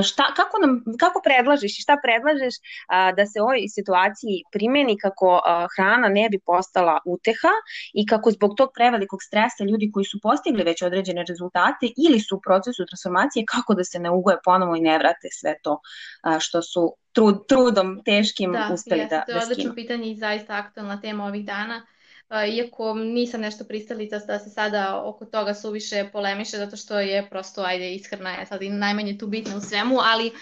šta, 0.02 0.24
kako, 0.36 0.58
nam, 0.58 0.82
kako 1.00 1.20
predlažeš 1.24 1.78
i 1.78 1.82
šta 1.82 1.96
predlažeš 2.04 2.54
a, 2.88 3.12
da 3.12 3.26
se 3.26 3.40
ovoj 3.40 3.68
situaciji 3.68 4.36
primeni 4.52 4.98
kako 4.98 5.40
a, 5.44 5.66
hrana 5.76 6.08
ne 6.08 6.28
bi 6.30 6.38
postala 6.46 6.98
uteha 7.06 7.54
i 7.94 8.06
kako 8.06 8.30
zbog 8.30 8.50
tog 8.56 8.70
prevelikog 8.74 9.20
stresa 9.22 9.64
ljudi 9.64 9.90
koji 9.94 10.04
su 10.04 10.18
postigli 10.22 10.62
već 10.64 10.82
određene 10.82 11.24
rezultate 11.28 11.86
ili 12.06 12.20
su 12.20 12.36
u 12.36 12.40
procesu 12.40 12.86
transformacije, 12.86 13.44
kako 13.54 13.74
da 13.74 13.84
se 13.84 13.98
ne 13.98 14.10
ugoje 14.10 14.38
ponovo 14.44 14.76
i 14.76 14.80
ne 14.80 14.98
vrate 14.98 15.28
sve 15.40 15.54
to 15.62 15.80
a, 16.22 16.40
što 16.40 16.62
su 16.62 16.96
trud, 17.12 17.46
trudom 17.48 18.00
teškim 18.04 18.52
da, 18.52 18.70
uspeli 18.72 19.00
jeste, 19.00 19.16
da, 19.16 19.24
to 19.24 19.32
je 19.32 19.38
da 19.38 19.42
odlično 19.42 19.62
skinu. 19.62 19.74
pitanje 19.74 20.10
i 20.10 20.16
zaista 20.16 20.56
aktualna 20.56 21.00
tema 21.00 21.24
ovih 21.26 21.44
dana 21.44 21.86
iako 22.30 22.94
nisam 22.94 23.40
nešto 23.40 23.64
pristalica 23.64 24.18
da 24.18 24.38
se 24.38 24.50
sada 24.50 25.02
oko 25.04 25.24
toga 25.24 25.54
suviše 25.54 26.08
polemiše, 26.12 26.56
zato 26.56 26.76
što 26.76 27.00
je 27.00 27.30
prosto, 27.30 27.62
ajde, 27.62 27.94
ishrana 27.94 28.30
je 28.30 28.46
sad 28.46 28.62
i 28.62 28.70
najmanje 28.70 29.18
tu 29.18 29.26
bitna 29.26 29.56
u 29.56 29.60
svemu, 29.60 29.96
ali 30.00 30.32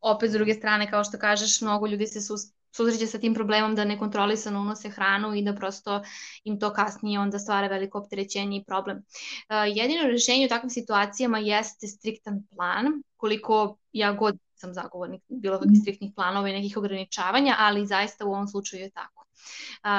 opet 0.00 0.30
s 0.30 0.32
druge 0.32 0.54
strane, 0.54 0.90
kao 0.90 1.04
što 1.04 1.18
kažeš, 1.18 1.60
mnogo 1.60 1.86
ljudi 1.86 2.06
se 2.06 2.20
susreće 2.76 3.06
sa 3.06 3.18
tim 3.18 3.34
problemom 3.34 3.74
da 3.74 3.84
nekontrolisano 3.84 4.60
unose 4.60 4.88
hranu 4.88 5.34
i 5.34 5.42
da 5.42 5.54
prosto 5.54 6.02
im 6.44 6.60
to 6.60 6.72
kasnije 6.72 7.20
onda 7.20 7.38
stvara 7.38 7.66
veliko 7.66 7.98
opterećenje 7.98 8.56
i 8.56 8.64
problem. 8.64 9.04
Jedino 9.74 10.02
rešenje 10.02 10.46
u 10.46 10.48
takvim 10.48 10.70
situacijama 10.70 11.38
jeste 11.38 11.86
striktan 11.86 12.46
plan, 12.50 13.02
koliko 13.16 13.76
ja 13.92 14.12
god 14.12 14.38
sam 14.54 14.74
zagovornik 14.74 15.22
bilo 15.28 15.58
kakvih 15.58 15.78
striktnih 15.80 16.12
planova 16.14 16.48
i 16.48 16.52
nekih 16.52 16.76
ograničavanja, 16.76 17.54
ali 17.58 17.86
zaista 17.86 18.24
u 18.24 18.32
ovom 18.32 18.48
slučaju 18.48 18.82
je 18.82 18.90
tako 18.90 19.25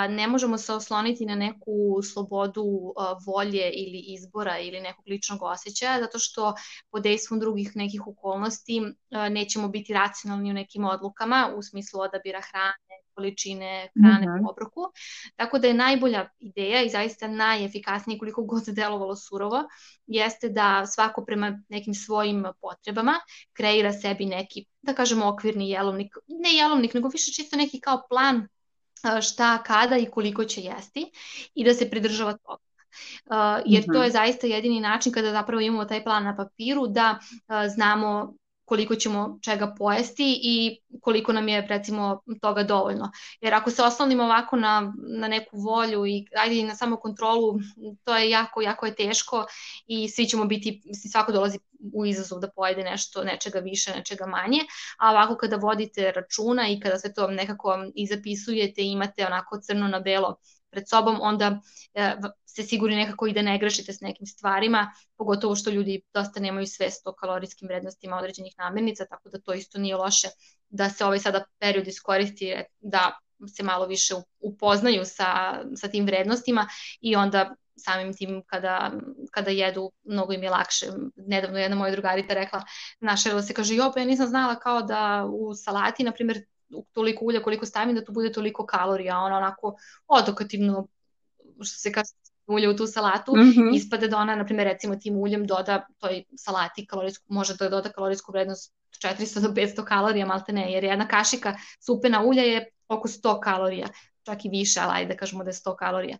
ne 0.09 0.27
možemo 0.27 0.57
se 0.57 0.73
osloniti 0.73 1.25
na 1.25 1.35
neku 1.35 2.01
slobodu 2.13 2.93
volje 3.25 3.71
ili 3.73 4.03
izbora 4.07 4.59
ili 4.59 4.81
nekog 4.81 5.05
ličnog 5.07 5.43
osjećaja, 5.43 5.99
zato 5.99 6.19
što 6.19 6.53
pod 6.91 7.03
dejstvom 7.03 7.39
drugih 7.39 7.75
nekih 7.75 8.07
okolnosti 8.07 8.81
nećemo 9.29 9.67
biti 9.67 9.93
racionalni 9.93 10.49
u 10.49 10.53
nekim 10.53 10.85
odlukama 10.85 11.53
u 11.57 11.63
smislu 11.63 12.01
odabira 12.01 12.41
hrane, 12.41 12.97
količine 13.17 13.89
hrane 14.01 14.27
mm 14.27 14.29
-hmm. 14.29 14.43
po 14.43 14.51
obroku. 14.51 14.81
Tako 15.35 15.59
da 15.59 15.67
je 15.67 15.73
najbolja 15.73 16.29
ideja 16.39 16.83
i 16.83 16.89
zaista 16.89 17.27
najefikasnije 17.27 18.19
koliko 18.19 18.43
god 18.43 18.63
delovalo 18.81 19.15
surovo, 19.15 19.63
jeste 20.07 20.49
da 20.49 20.85
svako 20.85 21.25
prema 21.25 21.59
nekim 21.69 21.93
svojim 21.93 22.45
potrebama 22.61 23.13
kreira 23.53 23.93
sebi 23.93 24.25
neki, 24.25 24.65
da 24.81 24.93
kažemo, 24.93 25.27
okvirni 25.27 25.69
jelovnik, 25.69 26.15
ne 26.27 26.53
jelovnik, 26.53 26.93
nego 26.93 27.07
više 27.07 27.31
čisto 27.31 27.57
neki 27.57 27.79
kao 27.79 28.01
plan 28.09 28.47
šta, 29.21 29.63
kada 29.63 29.97
i 29.97 30.05
koliko 30.05 30.45
će 30.45 30.61
jesti 30.61 31.11
i 31.55 31.63
da 31.63 31.73
se 31.73 31.89
pridržava 31.89 32.37
toga. 32.37 32.63
Uh, 33.25 33.61
jer 33.65 33.85
to 33.85 34.01
je 34.01 34.07
mhm. 34.07 34.13
zaista 34.13 34.47
jedini 34.47 34.79
način 34.79 35.13
kada 35.13 35.31
zapravo 35.31 35.61
imamo 35.61 35.85
taj 35.85 36.03
plan 36.03 36.23
na 36.23 36.35
papiru 36.35 36.87
da 36.87 37.19
uh, 37.19 37.55
znamo 37.75 38.33
koliko 38.67 38.95
ćemo 38.95 39.39
čega 39.41 39.73
pojesti 39.77 40.39
i 40.43 40.79
koliko 41.01 41.33
nam 41.33 41.47
je 41.47 41.67
recimo 41.67 42.21
toga 42.41 42.63
dovoljno. 42.63 43.11
Jer 43.41 43.53
ako 43.53 43.71
se 43.71 43.83
oslonimo 43.83 44.23
ovako 44.23 44.55
na, 44.55 44.93
na 45.19 45.27
neku 45.27 45.57
volju 45.57 46.05
i 46.05 46.25
ajde 46.37 46.63
na 46.63 46.75
samo 46.75 46.97
kontrolu, 46.97 47.59
to 48.03 48.17
je 48.17 48.29
jako, 48.29 48.61
jako 48.61 48.85
je 48.85 48.95
teško 48.95 49.45
i 49.87 50.09
svi 50.09 50.25
ćemo 50.25 50.45
biti, 50.45 50.81
svako 51.11 51.31
dolazi 51.31 51.59
u 51.93 52.05
izazov 52.05 52.39
da 52.39 52.49
pojede 52.49 52.83
nešto, 52.83 53.23
nečega 53.23 53.59
više, 53.59 53.91
nečega 53.95 54.25
manje, 54.25 54.59
a 54.97 55.11
ovako 55.11 55.35
kada 55.35 55.55
vodite 55.55 56.11
računa 56.11 56.69
i 56.69 56.79
kada 56.79 56.99
sve 56.99 57.13
to 57.13 57.27
nekako 57.27 57.77
i 57.95 58.07
zapisujete 58.07 58.81
imate 58.83 59.25
onako 59.25 59.59
crno 59.59 59.87
na 59.87 59.99
belo 59.99 60.35
pred 60.71 60.89
sobom, 60.89 61.17
onda 61.21 61.61
e, 61.93 62.15
ste 62.45 62.63
sigurni 62.63 62.95
nekako 62.95 63.27
i 63.27 63.33
da 63.33 63.41
ne 63.41 63.57
grešite 63.57 63.93
s 63.93 64.01
nekim 64.01 64.27
stvarima, 64.27 64.91
pogotovo 65.17 65.55
što 65.55 65.69
ljudi 65.69 66.01
dosta 66.13 66.39
nemaju 66.39 66.67
svest 66.67 67.07
o 67.07 67.13
kalorijskim 67.13 67.67
vrednostima 67.67 68.17
određenih 68.17 68.53
namirnica, 68.57 69.05
tako 69.05 69.29
da 69.29 69.39
to 69.39 69.53
isto 69.53 69.79
nije 69.79 69.95
loše 69.95 70.27
da 70.69 70.89
se 70.89 71.05
ovaj 71.05 71.19
sada 71.19 71.43
period 71.59 71.87
iskoristi 71.87 72.55
da 72.79 73.19
se 73.55 73.63
malo 73.63 73.85
više 73.85 74.13
upoznaju 74.39 75.05
sa, 75.05 75.61
sa 75.75 75.87
tim 75.87 76.05
vrednostima 76.05 76.67
i 77.01 77.15
onda 77.15 77.55
samim 77.77 78.13
tim 78.13 78.43
kada, 78.47 78.91
kada 79.31 79.51
jedu, 79.51 79.91
mnogo 80.03 80.33
im 80.33 80.43
je 80.43 80.49
lakše. 80.49 80.85
Nedavno 81.15 81.59
jedna 81.59 81.75
moja 81.75 81.91
drugarica 81.91 82.33
rekla, 82.33 82.63
našerila 82.99 83.41
se, 83.41 83.53
kaže, 83.53 83.75
jo, 83.75 83.91
pa 83.93 83.99
ja 83.99 84.05
nisam 84.05 84.27
znala 84.27 84.55
kao 84.55 84.81
da 84.81 85.25
u 85.31 85.53
salati, 85.55 86.03
na 86.03 86.11
primjer, 86.11 86.45
toliko 86.93 87.25
ulja 87.25 87.43
koliko 87.43 87.65
stavim 87.65 87.95
da 87.95 88.05
tu 88.05 88.11
bude 88.11 88.31
toliko 88.31 88.65
kalorija, 88.65 89.17
ona 89.19 89.37
onako 89.37 89.75
odokativno, 90.07 90.87
što 91.61 91.79
se 91.79 91.91
kaže, 91.91 92.11
ulje 92.47 92.69
u 92.69 92.75
tu 92.75 92.87
salatu, 92.87 93.35
mm 93.35 93.39
-hmm. 93.39 93.75
ispade 93.75 94.07
da 94.07 94.17
ona, 94.17 94.35
na 94.35 94.45
primjer, 94.45 94.67
recimo 94.67 94.95
tim 94.95 95.17
uljem 95.17 95.47
doda 95.47 95.87
toj 95.97 96.23
salati 96.37 96.85
kalorijsku, 96.85 97.25
može 97.29 97.55
da 97.55 97.69
doda 97.69 97.89
kalorijsku 97.89 98.31
vrednost 98.31 98.73
400 99.03 99.39
do 99.39 99.47
500 99.47 99.85
kalorija, 99.85 100.25
malte 100.25 100.53
ne, 100.53 100.71
jer 100.71 100.83
jedna 100.83 101.07
kašika 101.07 101.57
supena 101.79 102.23
ulja 102.23 102.43
je 102.43 102.71
oko 102.87 103.07
100 103.07 103.39
kalorija, 103.39 103.87
čak 104.23 104.45
i 104.45 104.49
više, 104.49 104.79
ali 104.79 104.91
ajde 104.93 105.13
da 105.13 105.17
kažemo 105.17 105.43
da 105.43 105.49
je 105.49 105.53
100 105.53 105.75
kalorija. 105.75 106.17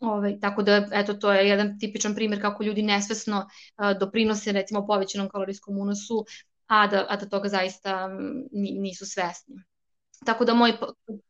Ove, 0.00 0.12
ovaj, 0.12 0.40
tako 0.40 0.62
da, 0.62 0.88
eto, 0.92 1.14
to 1.14 1.32
je 1.32 1.48
jedan 1.48 1.78
tipičan 1.78 2.14
primjer 2.14 2.40
kako 2.40 2.64
ljudi 2.64 2.82
nesvesno 2.82 3.38
uh, 3.38 3.98
doprinose, 3.98 4.52
recimo, 4.52 4.86
povećanom 4.86 5.28
kalorijskom 5.28 5.78
unosu, 5.78 6.24
a 6.66 6.86
da, 6.86 7.06
a 7.08 7.16
da 7.16 7.28
toga 7.28 7.48
zaista 7.48 8.08
nisu 8.52 9.06
svesni. 9.06 9.62
Tako 10.24 10.44
da 10.44 10.54
moj 10.54 10.72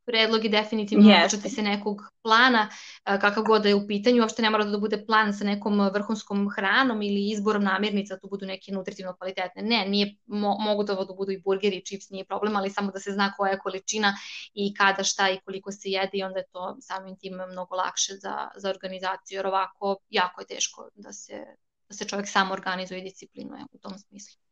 predlog 0.04 0.44
je 0.44 0.50
definitivno 0.50 1.11
yes. 1.11 1.54
se 1.54 1.62
nekog 1.62 2.02
plana, 2.23 2.68
kakav 3.04 3.44
god 3.44 3.62
da 3.62 3.68
je 3.68 3.75
u 3.75 3.87
pitanju, 3.87 4.23
uopšte 4.23 4.42
ne 4.42 4.50
mora 4.50 4.64
da 4.64 4.78
bude 4.78 5.04
plan 5.06 5.32
sa 5.35 5.44
nekom 5.44 5.80
vrhunskom 5.94 6.49
hranom 6.56 7.02
ili 7.02 7.30
izborom 7.30 7.64
namirnica, 7.64 8.14
da 8.14 8.20
tu 8.20 8.28
budu 8.28 8.47
neke 8.47 8.73
nutritivno 8.73 9.14
kvalitetne. 9.16 9.62
Ne, 9.62 9.85
nije, 9.88 10.16
mo, 10.26 10.56
mogu 10.61 10.85
da 10.85 10.94
da 10.94 11.14
budu 11.14 11.32
i 11.32 11.40
burgeri 11.40 11.76
i 11.76 11.85
čips, 11.85 12.11
nije 12.11 12.25
problem, 12.25 12.56
ali 12.56 12.70
samo 12.70 12.90
da 12.90 13.00
se 13.00 13.12
zna 13.12 13.32
koja 13.37 13.52
je 13.52 13.59
količina 13.59 14.14
i 14.54 14.75
kada, 14.75 15.04
šta 15.04 15.30
i 15.30 15.40
koliko 15.44 15.73
se 15.73 15.88
jede 15.88 16.18
i 16.18 16.23
onda 16.23 16.38
je 16.38 16.49
to 16.52 16.76
samim 16.80 17.16
tim 17.16 17.35
mnogo 17.52 17.76
lakše 17.76 18.12
za, 18.14 18.49
za 18.56 18.70
organizaciju, 18.70 19.38
jer 19.38 19.47
ovako 19.47 19.97
jako 20.09 20.40
je 20.40 20.47
teško 20.47 20.88
da 20.94 21.12
se, 21.12 21.44
da 21.88 21.94
se 21.94 22.04
čovjek 22.04 22.28
sam 22.28 22.50
organizuje 22.50 23.00
i 23.00 23.04
disciplinuje 23.04 23.64
u 23.73 23.78
tom 23.78 23.99
smislu. 23.99 24.50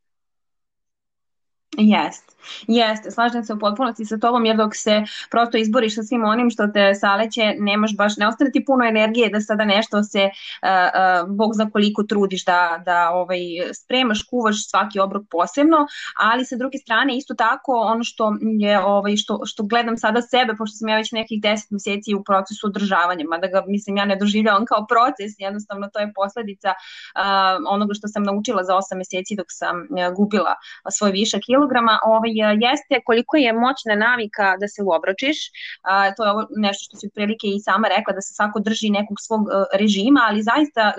Jeste, 1.77 2.33
jeste, 2.67 3.11
slažem 3.11 3.45
se 3.45 3.53
u 3.53 3.59
potpunosti 3.59 4.05
sa 4.05 4.19
tobom 4.19 4.45
jer 4.45 4.57
dok 4.57 4.77
se 4.77 5.03
prosto 5.31 5.59
izboriš 5.59 5.95
sa 5.95 6.03
svim 6.03 6.25
onim 6.25 6.51
što 6.51 6.67
te 6.67 6.95
saleće, 6.95 7.55
nemaš 7.59 7.97
baš, 7.97 8.17
ne 8.17 8.29
ostane 8.29 8.51
ti 8.51 8.65
puno 8.65 8.85
energije 8.85 9.29
da 9.31 9.41
sada 9.41 9.65
nešto 9.65 10.03
se, 10.03 10.25
uh, 10.25 10.69
uh, 10.69 11.37
bog 11.37 11.55
za 11.55 11.71
koliko 11.73 12.03
trudiš 12.03 12.45
da, 12.45 12.83
da 12.85 13.11
ovaj, 13.11 13.41
spremaš, 13.75 14.23
kuvaš 14.23 14.69
svaki 14.71 15.01
obrok 15.01 15.23
posebno, 15.31 15.77
ali 16.21 16.45
sa 16.45 16.57
druge 16.57 16.79
strane 16.79 17.17
isto 17.17 17.35
tako 17.35 17.73
ono 17.73 18.05
što 18.05 18.37
je, 18.59 18.81
ovaj, 18.81 19.17
što, 19.17 19.41
što 19.47 19.63
gledam 19.63 19.97
sada 19.97 20.23
sebe, 20.23 20.55
pošto 20.59 20.77
sam 20.77 20.89
ja 20.89 20.97
već 20.97 21.13
nekih 21.13 21.41
10 21.43 21.67
meseci 21.71 22.15
u 22.15 22.25
procesu 22.25 22.67
održavanja, 22.67 23.25
mada 23.29 23.47
ga, 23.47 23.63
mislim, 23.67 23.97
ja 23.97 24.05
ne 24.05 24.17
doživljavam 24.17 24.65
kao 24.65 24.87
proces, 24.87 25.33
jednostavno 25.39 25.89
to 25.93 25.99
je 25.99 26.13
posledica 26.15 26.69
uh, 26.69 27.23
onoga 27.71 27.95
što 27.95 28.09
sam 28.09 28.23
naučila 28.23 28.65
za 28.65 28.73
8 28.73 28.97
meseci 28.97 29.37
dok 29.37 29.47
sam 29.49 29.77
uh, 29.77 30.15
gubila 30.17 30.55
svoj 30.91 31.11
višak 31.11 31.43
kilograma 31.59 31.99
ovaj, 32.05 32.33
jeste 32.61 33.01
koliko 33.05 33.37
je 33.37 33.53
moćna 33.53 33.95
navika 33.95 34.57
da 34.61 34.69
se 34.69 34.83
uobročiš. 34.83 35.39
A, 35.83 36.15
to 36.15 36.25
je 36.25 36.31
ovo 36.31 36.43
nešto 36.57 36.83
što 36.85 36.97
si 36.97 37.11
prilike 37.15 37.47
i 37.47 37.61
sama 37.61 37.89
rekla, 37.89 38.13
da 38.15 38.21
se 38.21 38.35
svako 38.35 38.61
drži 38.61 38.91
nekog 38.91 39.17
svog 39.21 39.41
uh, 39.41 39.51
režima, 39.81 40.21
ali 40.29 40.43
zaista 40.43 40.93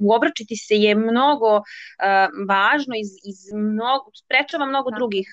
uobročiti 0.00 0.56
se 0.56 0.74
je 0.74 0.94
mnogo 0.94 1.50
uh, 1.56 1.62
važno 2.48 2.94
iz, 3.02 3.10
iz 3.30 3.38
mnogo, 3.52 4.06
sprečava 4.14 4.66
mnogo 4.66 4.90
da. 4.90 4.96
drugih 4.96 5.28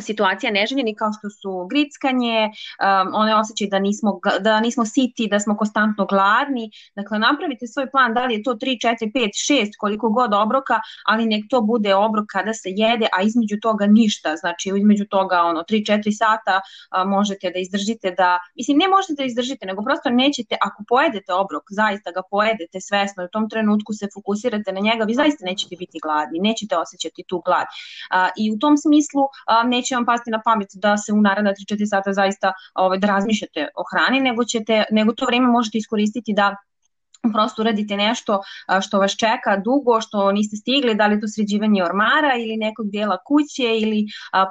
situacija 0.00 0.52
neželjeni 0.52 0.94
kao 0.94 1.10
što 1.18 1.30
su 1.30 1.66
grickanje, 1.70 2.44
um, 2.46 3.14
one 3.14 3.36
osjećaj 3.36 3.68
da 3.68 3.78
nismo, 3.78 4.20
da 4.40 4.60
nismo 4.60 4.84
siti, 4.84 5.28
da 5.30 5.40
smo 5.40 5.56
konstantno 5.56 6.06
gladni. 6.06 6.70
Dakle, 6.96 7.18
napravite 7.18 7.66
svoj 7.66 7.90
plan, 7.90 8.14
da 8.14 8.26
li 8.26 8.34
je 8.34 8.42
to 8.42 8.54
3, 8.54 8.58
4, 8.58 9.12
5, 9.12 9.28
6, 9.52 9.70
koliko 9.78 10.10
god 10.10 10.34
obroka, 10.34 10.80
ali 11.06 11.26
nek 11.26 11.44
to 11.50 11.60
bude 11.60 11.94
obrok 11.94 12.26
kada 12.28 12.54
se 12.54 12.68
jede, 12.70 13.06
a 13.12 13.22
između 13.22 13.56
toga 13.62 13.86
ništa. 13.86 14.36
Znači, 14.36 14.72
između 14.76 15.04
toga 15.10 15.42
ono 15.42 15.60
3, 15.60 15.92
4 15.92 16.16
sata 16.18 16.60
a, 16.90 17.04
možete 17.04 17.50
da 17.50 17.58
izdržite 17.58 18.10
da, 18.10 18.38
mislim, 18.56 18.78
ne 18.78 18.88
možete 18.88 19.14
da 19.16 19.24
izdržite, 19.24 19.66
nego 19.66 19.82
prosto 19.82 20.10
nećete, 20.10 20.56
ako 20.60 20.84
pojedete 20.88 21.32
obrok, 21.32 21.62
zaista 21.70 22.10
ga 22.10 22.22
pojedete 22.30 22.80
svesno, 22.80 23.24
u 23.24 23.28
tom 23.28 23.48
trenutku 23.50 23.92
se 23.92 24.06
fokusirate 24.14 24.72
na 24.72 24.80
njega, 24.80 25.04
vi 25.04 25.14
zaista 25.14 25.44
nećete 25.44 25.76
biti 25.78 25.98
gladni, 26.02 26.38
nećete 26.38 26.76
osjećati 26.76 27.24
tu 27.28 27.42
glad. 27.46 27.66
A, 28.10 28.28
I 28.36 28.52
u 28.54 28.58
tom 28.58 28.76
smislu 28.76 29.22
a, 29.46 29.62
neće 29.76 29.94
vam 29.94 30.06
pasti 30.06 30.30
na 30.30 30.40
pamet 30.44 30.68
da 30.74 30.96
se 30.96 31.12
u 31.12 31.20
naredna 31.20 31.52
3-4 31.52 31.88
sata 31.94 32.12
zaista 32.12 32.52
ovaj, 32.74 32.98
da 32.98 33.06
razmišljate 33.06 33.68
o 33.76 33.84
hrani, 33.90 34.20
nego, 34.20 34.44
ćete, 34.44 34.84
nego 34.90 35.12
to 35.12 35.26
vreme 35.26 35.48
možete 35.48 35.78
iskoristiti 35.78 36.34
da 36.34 36.56
prosto 37.32 37.62
uradite 37.62 37.96
nešto 37.96 38.40
što 38.80 38.98
vas 38.98 39.16
čeka 39.16 39.56
dugo, 39.64 40.00
što 40.00 40.32
niste 40.32 40.56
stigli, 40.56 40.94
da 40.94 41.06
li 41.06 41.20
to 41.20 41.28
sređivanje 41.28 41.84
ormara 41.84 42.32
ili 42.38 42.56
nekog 42.56 42.90
dijela 42.90 43.18
kuće 43.26 43.78
ili 43.78 44.04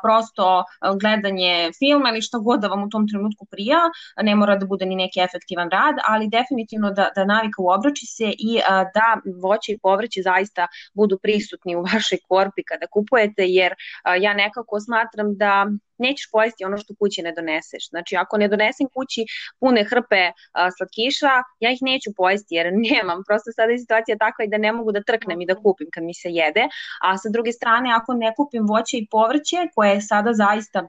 prosto 0.04 0.64
gledanje 1.02 1.72
filma 1.80 2.10
ili 2.10 2.22
što 2.22 2.40
god 2.40 2.60
da 2.60 2.68
vam 2.68 2.84
u 2.84 2.90
tom 2.90 3.08
trenutku 3.08 3.46
prija, 3.52 3.80
ne 4.22 4.36
mora 4.36 4.56
da 4.56 4.66
bude 4.66 4.86
ni 4.86 4.96
neki 4.96 5.20
efektivan 5.20 5.70
rad, 5.70 5.96
ali 6.08 6.28
definitivno 6.28 6.92
da, 6.92 7.10
da 7.16 7.26
navika 7.26 7.62
uobrači 7.62 8.06
se 8.06 8.30
i 8.30 8.60
da 8.94 9.08
voće 9.44 9.72
i 9.72 9.80
povrće 9.82 10.22
zaista 10.22 10.68
budu 10.94 11.20
prisutni 11.24 11.76
u 11.76 11.82
vašoj 11.82 12.18
korpi 12.28 12.64
kada 12.64 12.88
kupujete, 12.88 13.44
jer 13.48 13.74
ja 14.20 14.34
nekako 14.34 14.80
smatram 14.80 15.38
da 15.38 15.66
nećeš 15.98 16.30
pojesti 16.32 16.66
ono 16.66 16.78
što 16.78 16.96
kući 17.00 17.22
ne 17.22 17.32
doneseš. 17.32 17.90
Znači, 17.90 18.16
ako 18.16 18.38
ne 18.38 18.48
donesem 18.48 18.88
kući 18.94 19.26
pune 19.60 19.84
hrpe 19.84 20.32
slatkiša, 20.78 21.34
ja 21.60 21.72
ih 21.72 21.80
neću 21.82 22.10
pojesti 22.18 22.56
jer 22.56 22.65
nemam. 22.72 23.24
Prosto 23.28 23.52
sada 23.52 23.72
je 23.72 23.80
situacija 23.80 24.18
takva 24.18 24.46
i 24.46 24.48
da 24.48 24.58
ne 24.58 24.72
mogu 24.72 24.92
da 24.92 25.04
trknem 25.04 25.42
i 25.42 25.46
da 25.46 25.56
kupim 25.56 25.88
kad 25.94 26.04
mi 26.04 26.14
se 26.14 26.30
jede. 26.30 26.68
A 27.02 27.18
sa 27.18 27.30
druge 27.30 27.52
strane, 27.52 27.94
ako 27.94 28.14
ne 28.14 28.34
kupim 28.36 28.68
voće 28.68 28.98
i 28.98 29.08
povrće, 29.12 29.58
koje 29.76 29.90
je 29.90 30.02
sada 30.02 30.34
zaista 30.34 30.88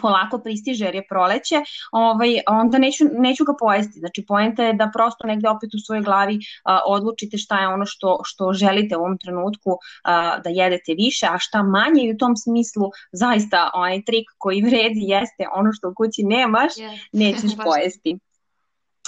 polako 0.00 0.38
pristiže 0.38 0.84
jer 0.84 0.94
je 0.94 1.06
proleće, 1.08 1.62
ovaj, 1.92 2.40
onda 2.46 2.78
neću, 2.78 3.04
neću 3.12 3.44
ga 3.44 3.52
pojesti. 3.58 3.98
Znači, 3.98 4.24
poenta 4.28 4.64
je 4.64 4.72
da 4.72 4.90
prosto 4.94 5.26
negde 5.26 5.48
opet 5.48 5.74
u 5.74 5.78
svojoj 5.86 6.02
glavi 6.02 6.38
a, 6.64 6.80
odlučite 6.86 7.38
šta 7.38 7.60
je 7.60 7.68
ono 7.68 7.86
što, 7.86 8.20
što 8.24 8.52
želite 8.52 8.96
u 8.96 9.00
ovom 9.00 9.18
trenutku 9.18 9.78
a, 10.04 10.38
da 10.38 10.50
jedete 10.50 10.94
više, 10.94 11.26
a 11.26 11.38
šta 11.38 11.62
manje 11.62 12.02
i 12.04 12.12
u 12.12 12.16
tom 12.16 12.36
smislu 12.36 12.90
zaista 13.12 13.70
onaj 13.74 14.04
trik 14.04 14.28
koji 14.38 14.62
vredi 14.62 15.00
jeste 15.02 15.44
ono 15.54 15.72
što 15.72 15.88
u 15.88 15.94
kući 15.94 16.22
nemaš, 16.22 16.72
yeah. 16.72 16.98
nećeš 17.22 17.50
pojesti. 17.64 18.18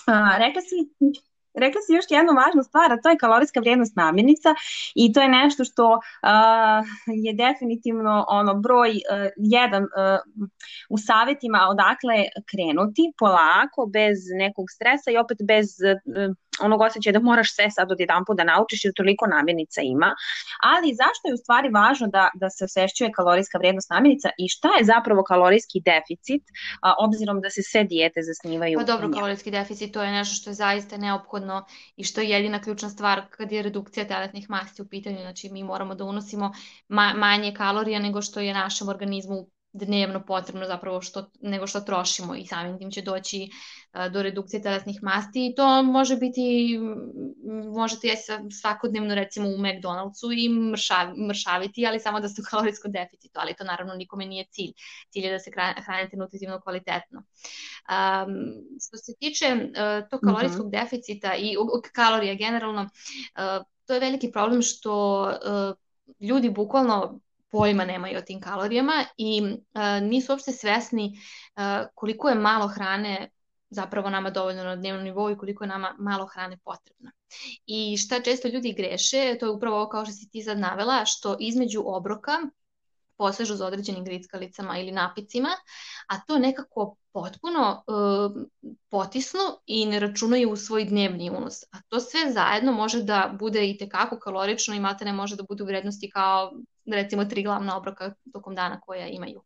A, 0.06 0.38
rekla 0.38 0.62
si 0.62 0.76
Rekla 1.54 1.80
si 1.86 1.92
još 1.92 2.04
jednu 2.08 2.32
važnu 2.32 2.62
stvar, 2.62 2.92
a 2.92 3.00
to 3.02 3.08
je 3.08 3.18
kalorijska 3.18 3.60
vrijednost 3.60 3.96
namirnica 3.96 4.54
i 4.94 5.12
to 5.12 5.20
je 5.20 5.28
nešto 5.28 5.64
što 5.64 5.86
uh, 5.92 6.00
je 7.06 7.32
definitivno 7.32 8.24
ono 8.28 8.54
broj 8.54 8.90
uh, 8.90 9.30
jedan 9.36 9.82
uh, 9.82 9.88
u 10.88 10.98
savetima 10.98 11.68
odakle 11.70 12.16
krenuti 12.50 13.12
polako, 13.18 13.86
bez 13.86 14.18
nekog 14.38 14.66
stresa 14.70 15.10
i 15.10 15.18
opet 15.18 15.38
bez 15.44 15.66
uh, 15.66 16.36
onog 16.60 16.80
osjećaja 16.80 17.12
da 17.12 17.20
moraš 17.20 17.54
sve 17.54 17.70
sad 17.70 17.92
od 17.92 18.00
jedan 18.00 18.24
put 18.24 18.36
da 18.36 18.44
naučiš 18.44 18.84
jer 18.84 18.94
toliko 18.96 19.26
namirnica 19.26 19.80
ima, 19.80 20.14
ali 20.72 20.94
zašto 21.02 21.28
je 21.28 21.34
u 21.34 21.42
stvari 21.42 21.68
važno 21.68 22.06
da, 22.06 22.30
da 22.34 22.50
se 22.50 22.64
osešćuje 22.64 23.12
kalorijska 23.12 23.58
vrednost 23.58 23.90
namirnica 23.90 24.28
i 24.38 24.48
šta 24.48 24.68
je 24.78 24.84
zapravo 24.84 25.22
kalorijski 25.22 25.82
deficit, 25.90 26.42
a, 26.82 26.94
obzirom 26.98 27.40
da 27.40 27.50
se 27.50 27.62
sve 27.62 27.84
dijete 27.84 28.20
zasnivaju? 28.22 28.78
Pa 28.78 28.84
dobro, 28.84 29.10
kalorijski 29.12 29.50
deficit 29.50 29.92
to 29.92 30.02
je 30.02 30.10
nešto 30.10 30.34
što 30.34 30.50
je 30.50 30.54
zaista 30.54 30.96
neophodno 30.96 31.64
i 31.96 32.04
što 32.04 32.20
je 32.20 32.30
jedina 32.30 32.60
ključna 32.60 32.88
stvar 32.88 33.22
kad 33.30 33.52
je 33.52 33.62
redukcija 33.62 34.06
teletnih 34.06 34.50
masti 34.50 34.82
u 34.82 34.88
pitanju, 34.88 35.20
znači 35.20 35.48
mi 35.50 35.64
moramo 35.64 35.94
da 35.94 36.04
unosimo 36.04 36.52
ma 36.88 37.12
manje 37.16 37.54
kalorija 37.56 37.98
nego 37.98 38.22
što 38.22 38.40
je 38.40 38.54
našem 38.54 38.88
organizmu 38.88 39.46
dnevno 39.72 40.24
potrebno 40.26 40.66
zapravo 40.66 41.00
što, 41.00 41.30
nego 41.40 41.66
što 41.66 41.80
trošimo 41.80 42.34
i 42.34 42.46
samim 42.46 42.78
tim 42.78 42.90
će 42.90 43.02
doći 43.02 43.48
uh, 43.50 44.12
do 44.12 44.22
redukcije 44.22 44.62
telesnih 44.62 45.02
masti 45.02 45.46
i 45.46 45.54
to 45.54 45.82
može 45.82 46.16
biti, 46.16 46.78
možete 47.74 48.08
jesti 48.08 48.32
svakodnevno 48.60 49.14
recimo 49.14 49.48
u 49.48 49.58
McDonald'su 49.58 50.32
i 50.36 50.48
mršav, 50.48 51.16
mršaviti, 51.28 51.86
ali 51.86 52.00
samo 52.00 52.20
da 52.20 52.28
ste 52.28 52.42
u 52.42 52.44
kalorijskom 52.50 52.92
deficitu, 52.92 53.40
ali 53.42 53.54
to 53.54 53.64
naravno 53.64 53.94
nikome 53.94 54.26
nije 54.26 54.44
cilj. 54.50 54.72
Cilj 55.10 55.24
je 55.24 55.32
da 55.32 55.38
se 55.38 55.50
hranite 55.84 56.16
nutritivno 56.16 56.60
kvalitetno. 56.60 57.18
Um, 57.18 58.34
što 58.86 58.96
se 58.96 59.12
tiče 59.20 59.46
uh, 59.54 60.08
tog 60.10 60.20
kalorijskog 60.20 60.66
mm 60.66 60.68
-hmm. 60.68 60.80
deficita 60.80 61.34
i 61.34 61.56
uh, 61.56 61.80
kalorija 61.92 62.34
generalno, 62.34 62.82
uh, 62.82 63.64
to 63.86 63.94
je 63.94 64.00
veliki 64.00 64.32
problem 64.32 64.62
što 64.62 65.22
uh, 65.22 65.76
ljudi 66.28 66.50
bukvalno 66.50 67.20
pojma 67.50 67.84
nemaju 67.84 68.18
o 68.18 68.22
tim 68.22 68.40
kalorijama 68.40 69.04
i 69.16 69.42
uh, 69.42 70.08
nisu 70.08 70.32
uopšte 70.32 70.52
svesni 70.52 71.12
uh, 71.56 71.62
koliko 71.94 72.28
je 72.28 72.34
malo 72.34 72.68
hrane 72.68 73.30
zapravo 73.70 74.10
nama 74.10 74.30
dovoljno 74.30 74.64
na 74.64 74.76
dnevnom 74.76 75.04
nivou 75.04 75.30
i 75.30 75.36
koliko 75.38 75.64
je 75.64 75.68
nama 75.68 75.96
malo 75.98 76.26
hrane 76.26 76.58
potrebno. 76.64 77.10
I 77.66 77.96
šta 77.96 78.22
često 78.22 78.48
ljudi 78.48 78.72
greše, 78.72 79.36
to 79.40 79.46
je 79.46 79.50
upravo 79.50 79.76
ovo 79.76 79.88
kao 79.88 80.04
što 80.04 80.12
si 80.12 80.30
ti 80.30 80.42
sad 80.42 80.58
navela, 80.58 81.04
što 81.04 81.36
između 81.40 81.82
obroka 81.86 82.32
posežu 83.16 83.54
za 83.54 83.66
određenim 83.66 84.04
grickalicama 84.04 84.78
ili 84.78 84.92
napicima, 84.92 85.48
a 86.08 86.20
to 86.20 86.38
nekako 86.38 86.96
potpuno 87.12 87.84
uh, 87.86 88.42
potisnu 88.90 89.40
i 89.66 89.86
ne 89.86 90.00
računaju 90.00 90.50
u 90.50 90.56
svoj 90.56 90.84
dnevni 90.84 91.30
unos. 91.30 91.62
A 91.72 91.82
to 91.88 92.00
sve 92.00 92.32
zajedno 92.32 92.72
može 92.72 93.02
da 93.02 93.36
bude 93.38 93.70
i 93.70 93.78
tekako 93.78 94.18
kalorično 94.18 94.74
i 94.74 94.80
ne 94.80 95.12
može 95.12 95.36
da 95.36 95.42
bude 95.48 95.62
u 95.62 95.66
vrednosti 95.66 96.10
kao 96.10 96.52
recimo 96.96 97.24
tri 97.24 97.42
glavna 97.42 97.76
obroka 97.76 98.14
tokom 98.32 98.54
dana 98.54 98.80
koja 98.80 99.06
imaju. 99.06 99.42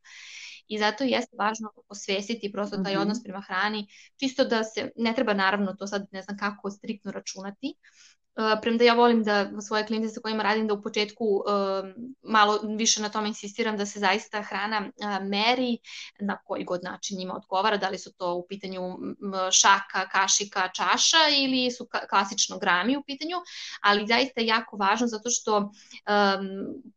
I 0.66 0.78
zato 0.78 1.04
jeste 1.04 1.36
važno 1.38 1.72
osvestiti 1.88 2.52
prosto 2.52 2.76
taj 2.76 2.94
-hmm. 2.94 3.00
odnos 3.00 3.22
prema 3.22 3.40
hrani, 3.40 3.86
čisto 4.20 4.44
da 4.44 4.64
se, 4.64 4.90
ne 4.96 5.14
treba 5.14 5.34
naravno 5.34 5.72
to 5.72 5.86
sad 5.86 6.06
ne 6.12 6.22
znam 6.22 6.38
kako 6.38 6.70
striktno 6.70 7.12
računati, 7.12 7.74
premda 8.62 8.84
ja 8.84 8.94
volim 8.94 9.22
da 9.22 9.60
svoje 9.60 9.86
klijente 9.86 10.08
sa 10.08 10.20
kojima 10.20 10.42
radim 10.42 10.66
da 10.66 10.74
u 10.74 10.82
početku 10.82 11.24
uh, 11.24 11.42
malo 12.22 12.60
više 12.76 13.02
na 13.02 13.08
tome 13.08 13.28
insistiram 13.28 13.76
da 13.76 13.86
se 13.86 13.98
zaista 13.98 14.42
hrana 14.42 14.80
uh, 14.80 15.28
meri 15.28 15.78
na 16.20 16.38
koji 16.44 16.64
god 16.64 16.84
način 16.84 17.18
njima 17.18 17.34
odgovara, 17.34 17.76
da 17.76 17.88
li 17.88 17.98
su 17.98 18.12
to 18.12 18.34
u 18.34 18.46
pitanju 18.48 18.98
šaka, 19.52 20.08
kašika, 20.08 20.68
čaša 20.68 21.18
ili 21.38 21.70
su 21.70 21.88
klasično 22.10 22.58
grami 22.58 22.96
u 22.96 23.02
pitanju, 23.02 23.36
ali 23.80 24.06
zaista 24.06 24.40
je 24.40 24.46
jako 24.46 24.76
važno 24.76 25.06
zato 25.06 25.30
što 25.30 25.56
um, 25.56 25.72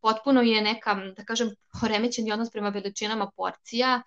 potpuno 0.02 0.42
je 0.42 0.62
neka, 0.62 0.96
da 1.18 1.26
kažem, 1.26 1.50
poremećen 1.82 2.32
odnos 2.32 2.52
prema 2.52 2.70
veličinama 2.70 3.32
porcija, 3.36 4.02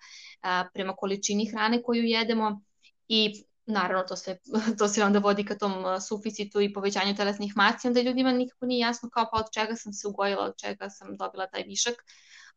prema 0.73 0.95
količini 0.95 1.45
hrane 1.45 1.83
koju 1.83 2.03
jedemo 2.03 2.61
i 3.07 3.43
naravno 3.65 4.03
to 4.03 4.15
sve, 4.15 4.37
to 4.79 4.87
sve 4.87 5.03
onda 5.03 5.19
vodi 5.19 5.45
ka 5.45 5.57
tom 5.57 6.01
suficitu 6.01 6.61
i 6.61 6.73
povećanju 6.73 7.15
telesnih 7.15 7.53
masti, 7.55 7.87
onda 7.87 8.01
ljudima 8.01 8.31
nikako 8.31 8.65
nije 8.65 8.79
jasno 8.79 9.09
kao 9.09 9.27
pa 9.31 9.37
od 9.37 9.45
čega 9.53 9.75
sam 9.75 9.93
se 9.93 10.07
ugojila, 10.07 10.43
od 10.43 10.53
čega 10.61 10.89
sam 10.89 11.17
dobila 11.17 11.47
taj 11.47 11.63
višak, 11.63 11.95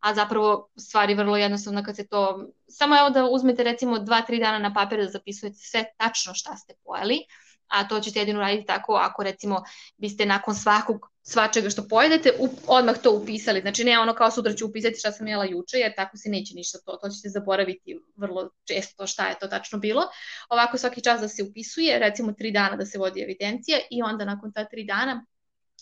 a 0.01 0.14
zapravo 0.14 0.69
stvari 0.77 1.14
vrlo 1.14 1.37
jednostavno 1.37 1.83
kad 1.83 1.97
se 1.97 2.07
to, 2.07 2.47
samo 2.69 2.99
evo 2.99 3.11
da 3.11 3.25
uzmete 3.25 3.64
recimo 3.64 3.97
2-3 3.97 4.40
dana 4.40 4.59
na 4.59 4.75
papir 4.75 4.99
da 4.99 5.11
zapisujete 5.11 5.59
sve 5.59 5.85
tačno 5.97 6.35
šta 6.35 6.57
ste 6.57 6.75
pojeli, 6.85 7.19
a 7.67 7.88
to 7.88 8.01
ćete 8.01 8.19
jedino 8.19 8.40
raditi 8.40 8.67
tako 8.67 8.95
ako 8.95 9.23
recimo 9.23 9.62
biste 9.97 10.27
nakon 10.27 10.55
svakog 10.55 11.13
svačega 11.27 11.71
što 11.71 11.89
pojedete, 11.89 12.33
u, 12.39 12.49
odmah 12.67 12.99
to 13.03 13.13
upisali. 13.13 13.61
Znači 13.61 13.85
ne 13.85 13.99
ono 13.99 14.15
kao 14.15 14.31
sutra 14.31 14.53
ću 14.53 14.67
upisati 14.67 14.99
šta 14.99 15.13
sam 15.13 15.27
jela 15.27 15.45
juče, 15.45 15.79
jer 15.79 15.95
tako 15.97 16.17
se 16.17 16.29
neće 16.29 16.55
ništa 16.55 16.79
to, 16.87 16.97
to 17.03 17.09
ćete 17.09 17.29
zaboraviti 17.29 17.99
vrlo 18.17 18.51
često 18.65 19.07
šta 19.07 19.29
je 19.29 19.39
to 19.41 19.47
tačno 19.47 19.79
bilo. 19.79 20.03
Ovako 20.49 20.79
svaki 20.79 21.01
čas 21.01 21.21
da 21.21 21.29
se 21.29 21.43
upisuje, 21.43 21.99
recimo 21.99 22.33
tri 22.33 22.51
dana 22.51 22.77
da 22.77 22.87
se 22.87 22.99
vodi 22.99 23.23
evidencija 23.23 23.79
i 23.91 24.03
onda 24.03 24.25
nakon 24.25 24.53
ta 24.53 24.65
tri 24.65 24.85
dana 24.85 25.25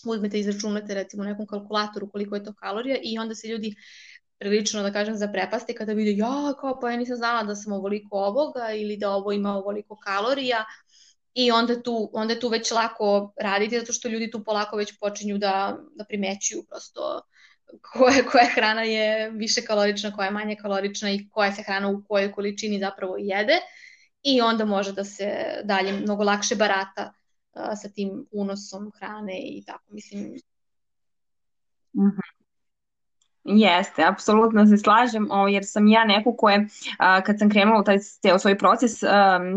uzmete 0.06 0.36
i 0.36 0.40
izračunate 0.40 0.94
recimo 0.94 1.24
nekom 1.24 1.46
kalkulatoru 1.46 2.10
koliko 2.10 2.34
je 2.34 2.44
to 2.44 2.54
kalorija 2.54 2.96
i 3.02 3.18
onda 3.18 3.34
se 3.34 3.48
ljudi 3.48 3.74
prilično, 4.38 4.82
da 4.82 4.92
kažem, 4.92 5.16
zaprepasti 5.16 5.74
kada 5.74 5.92
vide, 5.92 6.12
ja, 6.16 6.54
kao 6.60 6.80
pa 6.80 6.90
ja 6.90 6.96
nisam 6.96 7.16
znala 7.16 7.42
da 7.42 7.54
sam 7.54 7.72
ovoliko 7.72 8.16
ovoga 8.16 8.72
ili 8.74 8.96
da 8.96 9.10
ovo 9.10 9.32
ima 9.32 9.54
ovoliko 9.56 9.96
kalorija, 9.96 10.64
i 11.34 11.50
onda 11.50 11.82
tu, 11.82 12.10
onda 12.12 12.40
tu 12.40 12.48
već 12.48 12.70
lako 12.70 13.32
raditi 13.36 13.78
zato 13.78 13.92
što 13.92 14.08
ljudi 14.08 14.30
tu 14.30 14.44
polako 14.44 14.76
već 14.76 14.98
počinju 14.98 15.38
da, 15.38 15.78
da 15.94 16.04
primećuju 16.04 16.64
prosto 16.68 17.22
koja, 17.92 18.24
koja 18.32 18.46
hrana 18.54 18.82
je 18.82 19.30
više 19.30 19.62
kalorična, 19.62 20.12
koja 20.12 20.26
je 20.26 20.32
manje 20.32 20.56
kalorična 20.56 21.10
i 21.10 21.28
koja 21.28 21.52
se 21.52 21.62
hrana 21.62 21.88
u 21.88 22.02
kojoj 22.08 22.32
količini 22.32 22.78
zapravo 22.78 23.16
jede 23.18 23.58
i 24.22 24.40
onda 24.40 24.64
može 24.64 24.92
da 24.92 25.04
se 25.04 25.60
dalje 25.64 25.92
mnogo 25.92 26.24
lakše 26.24 26.56
barata 26.56 27.12
uh, 27.52 27.62
sa 27.82 27.88
tim 27.88 28.26
unosom 28.30 28.92
hrane 28.98 29.40
i 29.40 29.64
tako, 29.66 29.84
mislim. 29.92 30.22
Mm 31.92 32.00
-hmm. 32.00 32.31
Jeste, 33.44 34.04
apsolutno 34.04 34.66
se 34.66 34.76
slažem, 34.76 35.28
jer 35.50 35.62
sam 35.66 35.86
ja 35.86 36.04
neko 36.04 36.36
koje, 36.36 36.66
kad 37.26 37.38
sam 37.38 37.50
krenula 37.50 37.80
u 37.80 37.84
taj 37.84 37.98
ceo 37.98 38.38
svoj 38.38 38.58
proces 38.58 38.92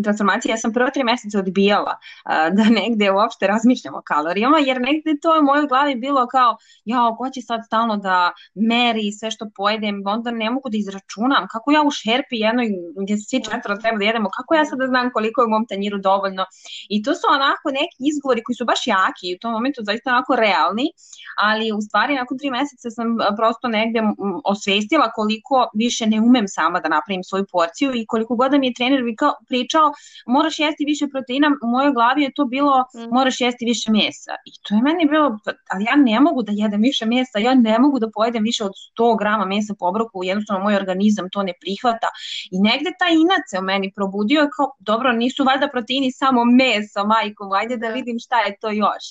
transformacije, 0.04 0.50
ja 0.52 0.58
sam 0.58 0.74
prvo 0.74 0.89
tri 0.93 1.04
meseca 1.04 1.39
odbijala 1.39 1.98
da 2.26 2.63
negde 2.63 3.12
uopšte 3.12 3.48
razmišljam 3.48 3.95
o 3.95 4.02
kalorijama, 4.06 4.58
jer 4.60 4.82
negde 4.82 5.19
to 5.21 5.36
je 5.36 5.39
u 5.39 5.43
mojoj 5.43 5.67
glavi 5.67 5.95
bilo 5.95 6.28
kao, 6.28 6.58
ja, 6.86 7.15
ko 7.17 7.30
će 7.30 7.41
sad 7.41 7.60
stalno 7.65 7.98
da 7.98 8.32
meri 8.56 9.12
sve 9.12 9.32
što 9.32 9.50
pojedem, 9.56 10.02
onda 10.06 10.32
ne 10.32 10.50
mogu 10.50 10.69
da 10.69 10.78
izračunam, 10.78 11.48
kako 11.52 11.71
ja 11.71 11.82
u 11.84 11.91
šerpi 11.91 12.36
jednoj, 12.48 12.67
gde 13.04 13.17
svi 13.17 13.43
četvro 13.43 13.76
treba 13.76 13.98
da 13.98 14.06
jedemo, 14.06 14.30
kako 14.38 14.56
ja 14.56 14.65
sad 14.65 14.80
da 14.80 14.88
znam 14.88 15.12
koliko 15.13 15.41
je 15.41 15.45
u 15.45 15.50
mom 15.50 15.65
tanjiru 15.67 15.98
dovoljno. 15.98 16.45
I 16.89 17.04
to 17.04 17.13
su 17.13 17.26
onako 17.30 17.65
neki 17.71 17.98
izgovori 18.12 18.43
koji 18.43 18.56
su 18.56 18.65
baš 18.65 18.88
jaki 18.88 19.26
i 19.28 19.36
u 19.36 19.39
tom 19.41 19.52
momentu 19.52 19.82
zaista 19.84 20.10
onako 20.10 20.36
realni, 20.36 20.88
ali 21.48 21.71
u 21.78 21.82
stvari 21.82 22.15
nakon 22.15 22.38
tri 22.38 22.52
meseca 22.52 22.89
sam 22.89 23.08
prosto 23.38 23.67
negde 23.77 23.99
osvestila 24.43 25.11
koliko 25.11 25.69
više 25.73 26.07
ne 26.07 26.19
umem 26.21 26.47
sama 26.47 26.79
da 26.79 26.89
napravim 26.89 27.23
svoju 27.23 27.45
porciju 27.51 27.95
i 27.95 28.05
koliko 28.05 28.35
god 28.35 28.51
da 28.51 28.57
mi 28.57 28.67
je 28.67 28.73
trener 28.73 29.01
pričao 29.47 29.93
moraš 30.27 30.59
jesti 30.59 30.85
više 30.85 31.07
proteina, 31.07 31.47
u 31.63 31.67
mojoj 31.67 31.93
glavi 31.93 32.21
je 32.23 32.33
to 32.33 32.45
bilo 32.45 32.75
mm. 32.81 33.13
moraš 33.17 33.41
jesti 33.41 33.65
više 33.65 33.91
mesa. 33.91 34.33
I 34.45 34.51
to 34.63 34.75
je 34.75 34.81
meni 34.81 35.05
bilo, 35.05 35.39
ali 35.71 35.83
ja 35.83 35.95
ne 35.95 36.19
mogu 36.19 36.43
da 36.43 36.51
jedem 36.55 36.81
više 36.81 37.05
mesa, 37.05 37.39
ja 37.39 37.53
ne 37.53 37.79
mogu 37.79 37.99
da 37.99 38.09
pojedem 38.13 38.43
više 38.43 38.63
od 38.63 38.71
100 38.99 39.19
grama 39.19 39.45
mesa 39.45 39.73
po 39.79 39.85
obroku, 39.88 40.23
jednostavno 40.23 40.63
moj 40.63 40.75
organizam 40.75 41.29
to 41.31 41.43
ne 41.43 41.53
prihvata. 41.61 42.07
I 42.51 42.57
negde 42.59 42.91
taj 42.99 43.13
inac 43.13 43.43
se 43.51 43.59
u 43.59 43.61
meni 43.61 43.91
probudio 43.95 44.49
kao, 44.55 44.67
dobro, 44.79 45.11
nisu 45.11 45.43
valjda 45.43 45.67
proteini 45.67 46.11
samo 46.11 46.45
meso, 46.45 47.05
majko, 47.05 47.43
ajde 47.61 47.77
da, 47.77 47.88
da 47.88 47.93
vidim 47.93 48.19
šta 48.19 48.39
je 48.39 48.57
to 48.61 48.69
još. 48.69 49.05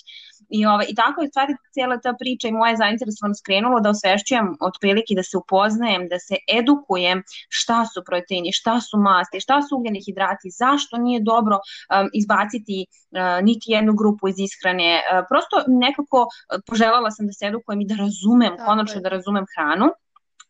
I, 0.50 0.66
ovaj, 0.66 0.86
I 0.88 0.94
tako 0.94 1.22
je 1.22 1.28
stvari 1.28 1.54
cijela 1.72 2.00
ta 2.00 2.14
priča 2.18 2.48
i 2.48 2.52
moja 2.52 2.76
zainteresovanost 2.76 3.40
skrenulo 3.40 3.80
da 3.80 3.90
osvešćujem 3.90 4.53
otprilike 4.60 5.14
da 5.16 5.22
se 5.22 5.36
upoznajem, 5.36 6.08
da 6.08 6.18
se 6.18 6.36
edukujem 6.58 7.22
šta 7.48 7.86
su 7.86 8.02
proteini, 8.06 8.52
šta 8.52 8.80
su 8.80 8.98
masti, 8.98 9.40
šta 9.40 9.62
su 9.62 9.76
ugljeni 9.76 10.00
hidrati, 10.06 10.50
zašto 10.50 10.96
nije 10.96 11.20
dobro 11.20 11.56
um, 11.56 12.08
izbaciti 12.12 12.86
uh, 12.86 13.44
niti 13.44 13.72
jednu 13.72 13.92
grupu 13.94 14.28
iz 14.28 14.38
ishrane. 14.38 14.90
Uh, 14.94 15.24
prosto 15.30 15.56
nekako 15.68 16.20
uh, 16.22 16.60
poželjala 16.66 17.10
sam 17.10 17.26
da 17.26 17.32
se 17.32 17.46
edukujem 17.46 17.80
i 17.80 17.86
da 17.86 17.94
razumem, 17.94 18.52
Tako 18.56 18.66
konačno 18.70 18.98
je. 18.98 19.02
da 19.02 19.08
razumem 19.08 19.44
hranu. 19.56 19.86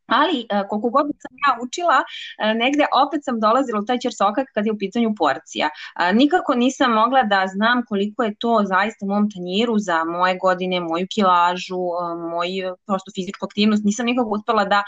Ali, 0.07 0.47
e, 0.51 0.69
koliko 0.69 0.91
god 0.91 1.07
sam 1.07 1.37
ja 1.47 1.59
učila, 1.63 1.99
e, 2.39 2.55
negde 2.55 2.87
opet 3.07 3.25
sam 3.25 3.41
dolazila 3.41 3.81
u 3.81 3.85
taj 3.85 3.99
čersokak 3.99 4.47
kad 4.55 4.67
je 4.67 4.73
u 4.73 4.79
pitanju 4.79 5.15
porcija. 5.19 5.69
E, 6.01 6.13
nikako 6.13 6.55
nisam 6.55 6.93
mogla 6.93 7.23
da 7.23 7.47
znam 7.47 7.83
koliko 7.89 8.23
je 8.23 8.35
to 8.39 8.63
zaista 8.65 9.07
u 9.07 9.09
mom 9.09 9.31
tanjiru 9.31 9.79
za 9.79 10.05
moje 10.05 10.39
godine, 10.43 10.81
moju 10.81 11.07
kilažu, 11.15 11.83
moju 12.31 12.77
prosto 12.87 13.11
fizičku 13.15 13.47
aktivnost. 13.47 13.85
Nisam 13.85 14.07
nikako 14.07 14.31
uspela 14.31 14.65
da, 14.65 14.83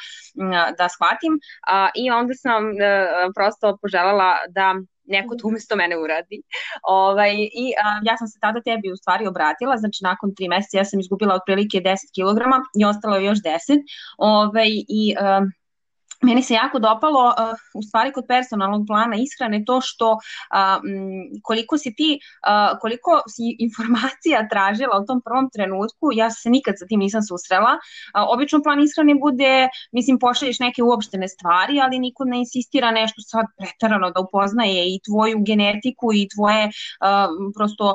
da 0.78 0.88
shvatim 0.88 1.34
i 1.94 2.10
onda 2.10 2.34
sam 2.34 2.62
prosto 3.34 3.78
poželjala 3.82 4.34
da 4.48 4.74
neko 5.06 5.36
to 5.36 5.48
umesto 5.48 5.76
mene 5.76 5.98
uradi. 5.98 6.42
Ovaj, 6.82 7.34
I 7.34 7.72
a, 7.84 8.00
ja 8.04 8.16
sam 8.16 8.28
se 8.28 8.38
tada 8.40 8.60
tebi 8.62 8.92
u 8.92 8.96
stvari 8.96 9.26
obratila, 9.26 9.76
znači 9.76 10.04
nakon 10.04 10.34
tri 10.34 10.48
meseca 10.48 10.78
ja 10.78 10.84
sam 10.84 11.00
izgubila 11.00 11.34
otprilike 11.34 11.78
10 11.78 11.96
kg 12.16 12.38
i 12.80 12.84
ostalo 12.84 13.16
je 13.16 13.24
još 13.24 13.38
10. 13.38 13.50
Ovaj, 14.18 14.68
I 14.88 15.14
a, 15.20 15.46
meni 16.22 16.42
se 16.42 16.54
jako 16.54 16.78
dopalo 16.78 17.24
uh, 17.26 17.34
u 17.74 17.82
stvari 17.82 18.12
kod 18.12 18.24
personalnog 18.28 18.86
plana 18.86 19.16
ishrane 19.16 19.62
to 19.66 19.80
što 19.80 20.18
koliko 21.42 21.78
si 21.78 21.94
ti 21.94 22.20
koliko 22.80 23.10
si 23.28 23.56
informacija 23.58 24.48
tražila 24.48 25.00
u 25.02 25.06
tom 25.06 25.20
prvom 25.24 25.50
trenutku 25.54 26.06
ja 26.12 26.30
se 26.30 26.50
nikad 26.50 26.74
sa 26.78 26.86
tim 26.86 27.00
nisam 27.00 27.22
susrela. 27.22 27.72
Obično 28.34 28.62
plan 28.62 28.80
ishrane 28.80 29.14
bude 29.14 29.68
mislim 29.92 30.18
pošalješ 30.18 30.58
neke 30.58 30.82
uopštene 30.82 31.28
stvari 31.28 31.80
ali 31.80 31.98
niko 31.98 32.24
ne 32.24 32.38
insistira 32.38 32.90
nešto 32.90 33.20
sad 33.22 33.46
pretarano 33.58 34.10
da 34.10 34.20
upoznaje 34.20 34.82
i 34.94 35.00
tvoju 35.06 35.38
genetiku 35.46 36.12
i 36.14 36.28
tvoje 36.34 36.70
prosto 37.56 37.94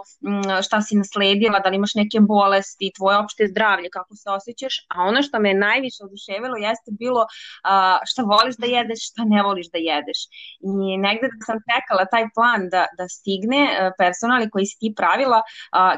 šta 0.64 0.82
si 0.82 0.96
nasledila 0.96 1.60
da 1.60 1.70
li 1.70 1.76
imaš 1.76 1.96
neke 1.96 2.20
bolesti 2.20 2.92
tvoje 2.98 3.18
opšte 3.18 3.48
zdravlje 3.48 3.90
kako 3.90 4.16
se 4.16 4.30
osjećaš. 4.30 4.86
A 4.90 5.04
ono 5.04 5.22
što 5.24 5.40
me 5.40 5.54
najviše 5.54 6.04
oduševilo 6.04 6.56
jeste 6.58 6.92
bilo 6.92 7.22
uh, 7.22 8.00
šta 8.22 8.28
voliš 8.28 8.56
da 8.58 8.68
jedeš, 8.68 9.10
šta 9.12 9.24
ne 9.26 9.44
voliš 9.44 9.68
da 9.74 9.78
jedeš. 9.78 10.20
I 10.60 10.98
negde 10.98 11.28
da 11.28 11.46
sam 11.46 11.58
čekala 11.72 12.06
taj 12.06 12.26
plan 12.36 12.70
da, 12.70 12.86
da 12.98 13.08
stigne 13.08 13.62
e, 13.64 13.92
personali 13.98 14.50
koji 14.50 14.66
si 14.66 14.80
ti 14.80 14.94
pravila, 14.98 15.42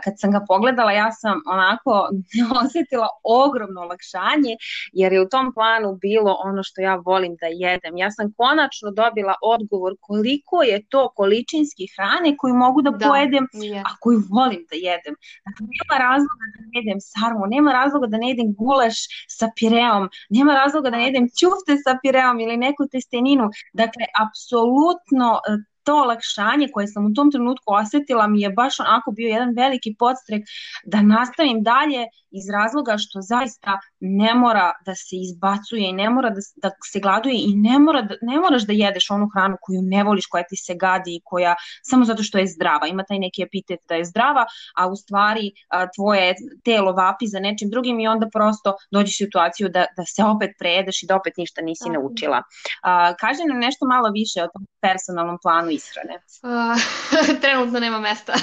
kad 0.04 0.14
sam 0.18 0.32
ga 0.32 0.42
pogledala 0.48 0.92
ja 0.92 1.12
sam 1.12 1.42
onako 1.46 2.10
osetila 2.64 3.08
ogromno 3.24 3.82
olakšanje 3.82 4.54
jer 4.94 5.14
je 5.14 5.22
u 5.22 5.30
tom 5.30 5.54
planu 5.54 5.90
bilo 6.02 6.32
ono 6.44 6.64
što 6.64 6.82
ja 6.82 6.96
volim 6.96 7.36
da 7.42 7.48
jedem. 7.48 7.98
Ja 7.98 8.12
sam 8.12 8.34
konačno 8.38 8.92
dobila 8.92 9.36
odgovor 9.42 9.94
koliko 10.02 10.64
je 10.64 10.86
to 10.90 11.10
količinski 11.16 11.86
hrane 11.96 12.38
koju 12.38 12.56
mogu 12.56 12.82
da, 12.82 12.92
da 12.92 13.08
pojedem, 13.08 13.46
je. 13.54 13.80
a 13.80 13.92
koju 14.02 14.20
volim 14.30 14.62
da 14.70 14.76
jedem. 14.90 15.16
Dakle, 15.46 15.64
nema 15.76 15.96
razloga 16.08 16.46
da 16.54 16.60
ne 16.66 16.72
jedem 16.80 17.00
sarmu, 17.12 17.46
nema 17.56 17.72
razloga 17.80 18.08
da 18.08 18.18
ne 18.18 18.28
jedem 18.30 18.50
gulaš 18.60 18.98
sa 19.38 19.48
pireom, 19.58 20.10
nema 20.30 20.54
razloga 20.54 20.90
da 20.90 20.98
ne 20.98 21.06
jedem 21.06 21.26
ćufte 21.40 21.74
sa 21.86 21.94
pireom 22.04 22.39
ili 22.39 22.58
neku 22.58 22.88
testeninu. 22.92 23.50
Dakle, 23.74 24.06
apsolutno 24.24 25.32
e, 25.50 25.58
to 25.84 25.96
olakšanje 25.96 26.67
koje 26.74 26.88
sam 26.88 27.06
u 27.06 27.13
tom 27.13 27.32
trenutku 27.32 27.74
osetila 27.74 28.28
mi 28.28 28.41
je 28.41 28.50
baš 28.50 28.80
onako 28.80 29.12
bio 29.12 29.28
jedan 29.28 29.54
veliki 29.56 29.96
podstrek 30.00 30.43
da 30.86 31.02
nastavim 31.02 31.63
dalje 31.63 32.08
iz 32.34 32.50
razloga 32.50 32.98
što 32.98 33.22
zaista 33.22 33.80
ne 34.00 34.36
mora 34.36 34.72
da 34.86 34.96
se 34.96 35.15
izbacuje 35.15 35.89
i 35.89 35.93
ne 35.93 36.10
mora 36.10 36.30
da, 36.30 36.41
da 36.56 36.69
se 36.91 37.00
gladuje 37.00 37.36
i 37.36 37.56
ne, 37.56 37.80
mora 37.80 38.02
da, 38.02 38.15
ne 38.22 38.39
moraš 38.39 38.65
da 38.67 38.74
jedeš 38.74 39.10
onu 39.12 39.28
hranu 39.34 39.58
koju 39.62 39.82
ne 39.82 40.04
voliš, 40.04 40.26
koja 40.26 40.43
ti 40.43 40.56
se 40.56 40.76
gadi 40.76 41.15
i 41.15 41.22
koja 41.24 41.56
samo 41.84 42.06
zato 42.06 42.24
što 42.24 42.38
je 42.38 42.48
zdrava. 42.48 42.88
Ima 42.88 43.04
taj 43.04 43.19
neki 43.19 43.43
epitet 43.43 43.80
da 43.89 43.96
je 43.96 44.06
zdrava, 44.06 44.46
a 44.76 44.88
u 44.88 44.96
stvari 44.96 45.52
a, 45.69 45.88
tvoje 45.96 46.36
telo 46.63 46.91
vapi 46.91 47.28
za 47.28 47.39
nečim 47.39 47.69
drugim 47.69 48.00
i 48.00 48.08
onda 48.08 48.28
prosto 48.34 48.74
dođeš 48.91 49.15
u 49.15 49.24
situaciju 49.26 49.69
da, 49.69 49.86
da 49.98 50.06
se 50.06 50.24
opet 50.24 50.52
prejedeš 50.60 51.04
i 51.04 51.08
da 51.08 51.15
opet 51.15 51.38
ništa 51.38 51.62
nisi 51.62 51.89
naučila. 51.89 52.41
A, 52.84 53.13
kaže 53.15 53.43
nam 53.48 53.60
nešto 53.60 53.86
malo 53.86 54.10
više 54.12 54.43
o 54.43 54.48
tom 54.54 54.65
personalnom 54.82 55.38
planu 55.43 55.72
ishrane. 55.74 56.16
Uh, 56.44 57.40
trenutno 57.42 57.80
nema 57.80 58.00
mesta. 58.00 58.34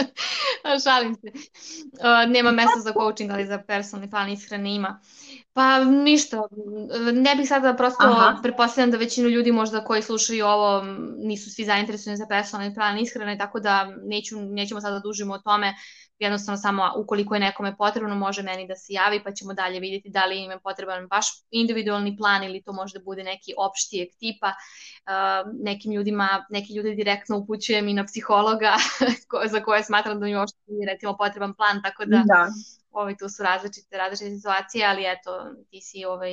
Šalim 0.84 1.14
se. 1.14 1.26
Uh, 1.92 2.30
nema 2.30 2.50
mesta 2.50 2.80
za 2.80 2.92
coaching, 2.92 3.30
ali 3.30 3.46
za 3.46 3.58
personalni 3.58 4.10
plan 4.10 4.28
ishrane 4.28 4.74
ima. 4.74 5.00
Pa 5.54 5.84
ništa, 5.84 6.42
ne 7.12 7.34
bih 7.34 7.48
sada 7.48 7.74
prosto, 7.74 8.04
Aha. 8.04 8.38
prepostavljam 8.42 8.90
da 8.90 8.96
većinu 8.96 9.28
ljudi 9.28 9.52
možda 9.52 9.84
koji 9.84 10.02
slušaju 10.02 10.46
ovo 10.46 10.82
nisu 11.16 11.50
svi 11.50 11.64
zainteresovani 11.64 12.16
za 12.16 12.26
personalni 12.26 12.74
plan 12.74 12.98
ishrane, 12.98 13.38
tako 13.38 13.60
da 13.60 13.96
neću, 14.02 14.40
nećemo 14.40 14.80
sada 14.80 14.94
da 14.94 15.00
dužimo 15.00 15.34
o 15.34 15.38
tome, 15.38 15.74
jednostavno 16.22 16.58
samo 16.58 16.92
ukoliko 16.96 17.34
je 17.34 17.40
nekome 17.40 17.76
potrebno 17.76 18.14
može 18.14 18.42
meni 18.42 18.66
da 18.68 18.76
se 18.76 18.92
javi 18.92 19.22
pa 19.24 19.32
ćemo 19.32 19.54
dalje 19.54 19.80
vidjeti 19.80 20.10
da 20.10 20.24
li 20.26 20.42
im 20.42 20.50
je 20.50 20.60
potreban 20.60 21.08
baš 21.08 21.26
individualni 21.50 22.16
plan 22.16 22.44
ili 22.44 22.62
to 22.62 22.72
može 22.72 22.98
da 22.98 23.04
bude 23.04 23.24
neki 23.24 23.54
opštijeg 23.58 24.08
tipa. 24.18 24.52
Nekim 25.62 25.92
ljudima, 25.92 26.46
neki 26.50 26.74
ljudi 26.74 26.94
direktno 26.94 27.38
upućujem 27.38 27.88
i 27.88 27.94
na 27.94 28.04
psihologa 28.04 28.74
za 29.52 29.60
koje 29.60 29.84
smatram 29.84 30.20
da 30.20 30.26
mi 30.26 30.36
uopšte 30.36 30.58
nije 30.66 30.92
recimo 30.92 31.16
potreban 31.16 31.54
plan, 31.54 31.82
tako 31.82 32.04
da, 32.04 32.22
da 32.26 32.48
ovaj, 32.92 33.16
tu 33.16 33.28
su 33.28 33.42
različite, 33.42 33.98
različite 33.98 34.36
situacije, 34.36 34.86
ali 34.86 35.04
eto, 35.06 35.30
ti 35.70 35.80
si 35.80 36.04
ovaj, 36.04 36.32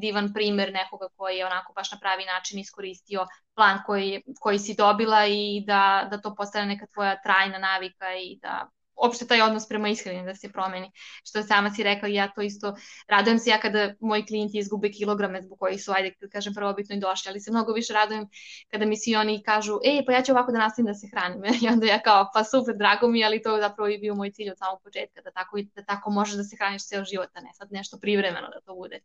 divan 0.00 0.32
primer 0.34 0.72
nekoga 0.72 1.08
koji 1.16 1.36
je 1.36 1.46
onako 1.46 1.72
baš 1.72 1.92
na 1.92 1.98
pravi 1.98 2.24
način 2.24 2.58
iskoristio 2.58 3.26
plan 3.54 3.78
koji, 3.86 4.22
koji 4.40 4.58
si 4.58 4.74
dobila 4.74 5.26
i 5.26 5.64
da, 5.66 6.08
da 6.10 6.20
to 6.20 6.34
postane 6.34 6.66
neka 6.66 6.86
tvoja 6.86 7.22
trajna 7.22 7.58
navika 7.58 8.14
i 8.14 8.38
da 8.42 8.70
opšte 8.96 9.26
taj 9.26 9.42
odnos 9.42 9.68
prema 9.68 9.88
ishrani 9.88 10.24
da 10.24 10.34
se 10.34 10.52
promeni. 10.52 10.90
Što 11.24 11.42
sama 11.42 11.70
si 11.70 11.82
rekla, 11.82 12.08
ja 12.08 12.28
to 12.28 12.40
isto 12.40 12.74
radujem 13.08 13.38
se 13.38 13.50
ja 13.50 13.60
kada 13.60 13.94
moji 14.00 14.26
klijenti 14.26 14.58
izgube 14.58 14.90
kilograme 14.90 15.42
zbog 15.42 15.58
kojih 15.58 15.82
su, 15.82 15.92
ajde, 15.92 16.14
da 16.20 16.28
kažem, 16.28 16.54
prvobitno 16.54 16.96
i 16.96 17.00
došli, 17.00 17.30
ali 17.30 17.40
se 17.40 17.50
mnogo 17.50 17.72
više 17.72 17.92
radujem 17.92 18.28
kada 18.70 18.84
mi 18.86 18.96
svi 18.96 19.16
oni 19.16 19.42
kažu, 19.42 19.78
ej, 19.84 20.04
pa 20.06 20.12
ja 20.12 20.22
ću 20.22 20.32
ovako 20.32 20.52
da 20.52 20.58
nastavim 20.58 20.86
da 20.86 20.94
se 20.94 21.08
hranim. 21.12 21.44
I 21.62 21.68
onda 21.68 21.86
ja 21.86 21.98
kao, 22.02 22.30
pa 22.34 22.44
super, 22.44 22.76
drago 22.76 23.08
mi, 23.08 23.24
ali 23.24 23.42
to 23.42 23.58
zapravo 23.60 23.88
i 23.88 23.98
bio 23.98 24.14
moj 24.14 24.30
cilj 24.30 24.50
od 24.50 24.58
samog 24.58 24.82
početka, 24.82 25.20
da 25.22 25.30
tako, 25.30 25.56
da 25.74 25.82
tako 25.82 26.10
možeš 26.10 26.34
da 26.36 26.44
se 26.44 26.56
hraniš 26.56 26.86
ceo 26.86 27.04
život, 27.04 27.28
a 27.34 27.40
ne 27.40 27.50
sad 27.54 27.72
nešto 27.72 27.98
privremeno 27.98 28.48
da 28.48 28.60
to 28.60 28.74
bude. 28.74 29.00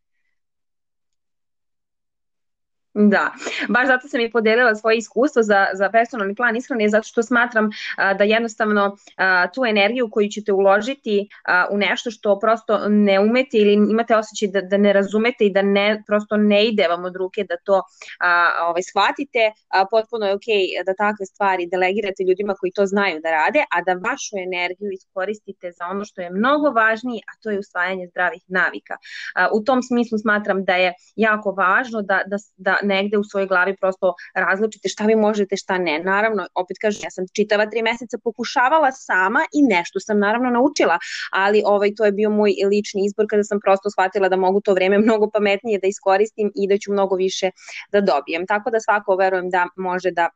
Da, 2.93 3.31
baš 3.69 3.87
zato 3.87 4.07
sam 4.07 4.19
i 4.21 4.31
podelila 4.31 4.75
svoje 4.75 4.97
iskustvo 4.97 5.43
za, 5.43 5.67
za 5.73 5.89
personalni 5.89 6.35
plan 6.35 6.55
ishrane, 6.55 6.89
zato 6.89 7.07
što 7.07 7.23
smatram 7.23 7.69
a, 7.97 8.13
da 8.13 8.23
jednostavno 8.23 8.97
a, 9.17 9.47
tu 9.47 9.65
energiju 9.65 10.09
koju 10.11 10.29
ćete 10.29 10.53
uložiti 10.53 11.29
a, 11.47 11.65
u 11.71 11.77
nešto 11.77 12.11
što 12.11 12.39
prosto 12.39 12.79
ne 12.89 13.19
umete 13.19 13.57
ili 13.57 13.73
imate 13.73 14.15
osjećaj 14.15 14.47
da, 14.47 14.61
da 14.61 14.77
ne 14.77 14.93
razumete 14.93 15.45
i 15.45 15.53
da 15.53 15.61
ne, 15.61 16.03
prosto 16.07 16.37
ne 16.37 16.67
ide 16.67 16.87
vam 16.87 17.05
od 17.05 17.15
ruke 17.15 17.43
da 17.43 17.55
to 17.63 17.81
a, 18.19 18.51
ovaj, 18.61 18.81
shvatite, 18.81 19.51
a, 19.67 19.85
potpuno 19.91 20.25
je 20.25 20.33
ok 20.33 20.49
da 20.85 20.93
takve 20.93 21.25
stvari 21.25 21.67
delegirate 21.71 22.23
ljudima 22.27 22.53
koji 22.53 22.71
to 22.71 22.85
znaju 22.85 23.19
da 23.23 23.31
rade, 23.31 23.63
a 23.71 23.81
da 23.81 23.93
vašu 24.09 24.35
energiju 24.47 24.91
iskoristite 24.91 25.71
za 25.71 25.85
ono 25.85 26.05
što 26.05 26.21
je 26.21 26.29
mnogo 26.29 26.69
važnije, 26.69 27.21
a 27.27 27.31
to 27.41 27.49
je 27.49 27.59
usvajanje 27.59 28.07
zdravih 28.07 28.41
navika. 28.47 28.95
A, 29.35 29.47
u 29.53 29.63
tom 29.63 29.83
smislu 29.83 30.17
smatram 30.17 30.65
da 30.65 30.75
je 30.75 30.93
jako 31.15 31.51
važno 31.51 32.01
da, 32.01 32.21
da, 32.27 32.37
da 32.57 32.80
negde 32.83 33.17
u 33.17 33.23
svojoj 33.23 33.47
glavi 33.47 33.75
prosto 33.81 34.13
razlučite 34.35 34.89
šta 34.89 35.05
vi 35.05 35.15
možete, 35.15 35.57
šta 35.57 35.77
ne. 35.77 35.99
Naravno, 35.99 36.47
opet 36.55 36.77
kažem, 36.81 37.01
ja 37.03 37.11
sam 37.11 37.25
čitava 37.35 37.65
tri 37.65 37.81
meseca 37.81 38.17
pokušavala 38.23 38.91
sama 38.91 39.39
i 39.53 39.61
nešto 39.75 39.99
sam 39.99 40.19
naravno 40.19 40.49
naučila, 40.49 40.97
ali 41.31 41.63
ovaj, 41.65 41.95
to 41.95 42.05
je 42.05 42.11
bio 42.11 42.29
moj 42.29 42.51
lični 42.69 43.05
izbor 43.05 43.25
kada 43.29 43.43
sam 43.43 43.59
prosto 43.59 43.89
shvatila 43.89 44.29
da 44.29 44.35
mogu 44.35 44.61
to 44.61 44.73
vreme 44.73 44.97
mnogo 44.99 45.29
pametnije 45.29 45.79
da 45.79 45.87
iskoristim 45.87 46.51
i 46.55 46.67
da 46.67 46.77
ću 46.77 46.91
mnogo 46.91 47.15
više 47.15 47.51
da 47.91 48.01
dobijem. 48.01 48.47
Tako 48.47 48.69
da 48.69 48.79
svako 48.79 49.15
verujem 49.15 49.49
da 49.49 49.67
može 49.75 50.11
da 50.11 50.29